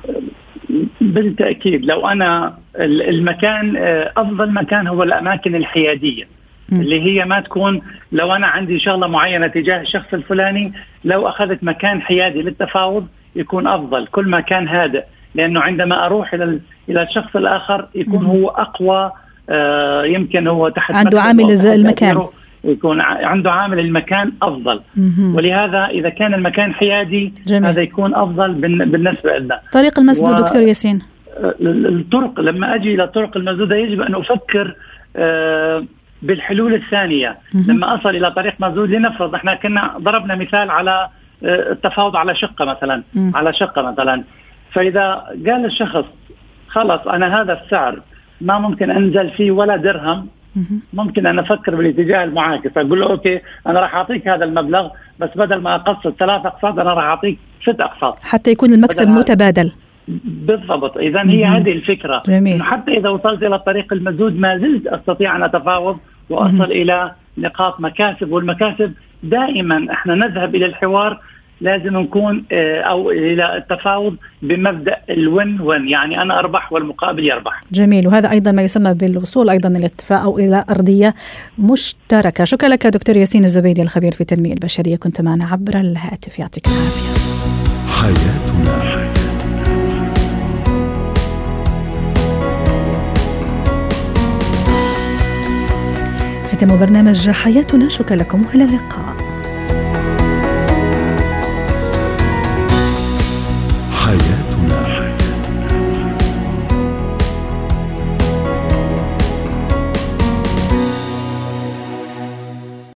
بالتأكيد 1.01 1.85
لو 1.85 2.07
أنا 2.07 2.57
المكان 2.75 3.73
أفضل 4.17 4.51
مكان 4.51 4.87
هو 4.87 5.03
الأماكن 5.03 5.55
الحيادية. 5.55 6.38
اللي 6.71 7.01
هي 7.01 7.25
ما 7.25 7.39
تكون 7.39 7.81
لو 8.11 8.35
أنا 8.35 8.47
عندي 8.47 8.79
شغلة 8.79 9.07
معينة 9.07 9.47
تجاه 9.47 9.81
الشخص 9.81 10.13
الفلاني 10.13 10.73
لو 11.05 11.27
أخذت 11.27 11.63
مكان 11.63 12.01
حيادي 12.01 12.41
للتفاوض 12.41 13.07
يكون 13.35 13.67
أفضل 13.67 14.07
كل 14.07 14.25
ما 14.25 14.39
كان 14.39 14.67
هادئ 14.67 15.03
لأنه 15.35 15.61
عندما 15.61 16.05
أروح 16.05 16.33
إلى 16.33 16.59
إلى 16.89 17.03
الشخص 17.03 17.35
الآخر 17.35 17.87
يكون 17.95 18.25
هو 18.25 18.47
أقوى 18.47 19.11
آه 19.49 20.03
يمكن 20.03 20.47
هو 20.47 20.69
تحت 20.69 20.91
عنده 20.91 21.21
عامل 21.21 21.51
المكان. 21.65 22.25
يكون 22.63 23.01
عنده 23.01 23.51
عامل 23.51 23.79
المكان 23.79 24.31
أفضل. 24.41 24.81
مم. 24.95 25.35
ولهذا 25.35 25.85
إذا 25.85 26.09
كان 26.09 26.33
المكان 26.33 26.73
حيادي 26.73 27.33
جميل. 27.47 27.65
هذا 27.65 27.81
يكون 27.81 28.15
أفضل 28.15 28.53
بالنسبة 28.53 29.37
لنا. 29.37 29.59
طريق 29.73 29.99
المسدود 29.99 30.39
و... 30.39 30.43
دكتور 30.43 30.61
ياسين. 30.61 31.01
الطرق 31.61 32.39
لما 32.39 32.75
أجي 32.75 32.95
إلى 32.95 33.03
الطرق 33.03 33.37
المسدوده 33.37 33.75
يجب 33.75 34.01
أن 34.01 34.15
أفكر 34.15 34.75
آه 35.15 35.85
بالحلول 36.21 36.73
الثانية. 36.73 37.37
لما 37.53 37.95
أصل 37.95 38.09
إلى 38.09 38.31
طريق 38.31 38.53
مسدود 38.59 38.89
لنفرض 38.89 39.35
إحنا 39.35 39.55
كنا 39.55 39.93
ضربنا 39.97 40.35
مثال 40.35 40.71
على 40.71 41.09
آه، 41.43 41.71
التفاوض 41.71 42.15
على 42.15 42.35
شقة 42.35 42.65
مثلا. 42.65 43.03
على 43.35 43.53
شقة 43.53 43.81
مثلا. 43.81 44.23
فإذا 44.71 45.13
قال 45.47 45.65
الشخص 45.65 46.05
خلص 46.67 47.07
أنا 47.07 47.41
هذا 47.41 47.61
السعر 47.63 47.99
ما 48.41 48.59
ممكن 48.59 48.91
أنزل 48.91 49.29
فيه 49.29 49.51
ولا 49.51 49.75
درهم. 49.75 50.27
ممكن 50.93 51.25
أنا 51.27 51.41
أفكر 51.41 51.75
بالاتجاه 51.75 52.23
المعاكس. 52.23 52.77
أقول 52.77 52.99
له 52.99 53.09
أوكي 53.09 53.41
أنا 53.67 53.79
راح 53.79 53.95
أعطيك 53.95 54.27
هذا 54.27 54.45
المبلغ 54.45 54.89
بس 55.19 55.29
بدل 55.35 55.61
ما 55.61 55.75
اقسط 55.75 56.19
ثلاث 56.19 56.45
أقساط 56.45 56.79
أنا 56.79 56.93
راح 56.93 57.03
أعطيك 57.03 57.39
ست 57.61 57.81
أقساط. 57.81 58.19
حتى 58.23 58.51
يكون 58.51 58.73
المكسب 58.73 59.07
متبادل. 59.07 59.71
بالضبط. 60.23 60.97
اذا 60.97 61.21
هي 61.21 61.45
هذه 61.45 61.71
الفكرة. 61.71 62.23
جميل. 62.27 62.63
حتى 62.63 62.97
إذا 62.97 63.09
وصلت 63.09 63.43
إلى 63.43 63.55
الطريق 63.55 63.93
المسدود 63.93 64.39
ما 64.39 64.57
زلت 64.57 64.87
أستطيع 64.87 65.35
أن 65.35 65.43
أتفاوض 65.43 65.97
وأصل 66.29 66.71
إلى 66.71 67.11
نقاط 67.37 67.81
مكاسب. 67.81 68.31
والمكاسب 68.31 68.93
دائما 69.23 69.87
إحنا 69.91 70.15
نذهب 70.15 70.55
إلى 70.55 70.65
الحوار 70.65 71.19
لازم 71.61 71.97
نكون 71.97 72.43
آه، 72.51 72.81
أو 72.81 73.11
إلى 73.11 73.57
التفاوض 73.57 74.15
بمبدأ 74.41 74.97
الون 75.09 75.61
ون 75.61 75.89
يعني 75.89 76.21
أنا 76.21 76.39
أربح 76.39 76.73
والمقابل 76.73 77.25
يربح. 77.25 77.61
جميل. 77.71 78.07
وهذا 78.07 78.31
أيضا 78.31 78.51
ما 78.51 78.61
يسمى 78.61 78.93
بالوصول 78.93 79.49
أيضا 79.49 79.69
إلى 79.69 79.85
اتفاق 79.85 80.21
أو 80.21 80.39
إلى 80.39 80.63
أرضية 80.69 81.15
مشتركة، 81.57 82.43
شكرا 82.43 82.69
لك 82.69 82.87
دكتور 82.87 83.17
ياسين 83.17 83.43
الزبيدي 83.43 83.81
الخبير 83.81 84.11
في 84.11 84.21
التنمية 84.21 84.53
البشرية. 84.53 84.95
كنت 84.95 85.21
معنا 85.21 85.45
عبر 85.45 85.79
الهاتف. 85.79 86.39
يعطيك 86.39 86.67
العافية. 86.67 87.19
حياتنا. 88.01 88.98
ختم 96.59 96.79
برنامج 96.79 97.29
حياتنا 97.29 97.89
شكرا 97.89 98.15
لكم 98.15 98.45
وإلى 98.45 98.63
اللقاء. 98.63 99.15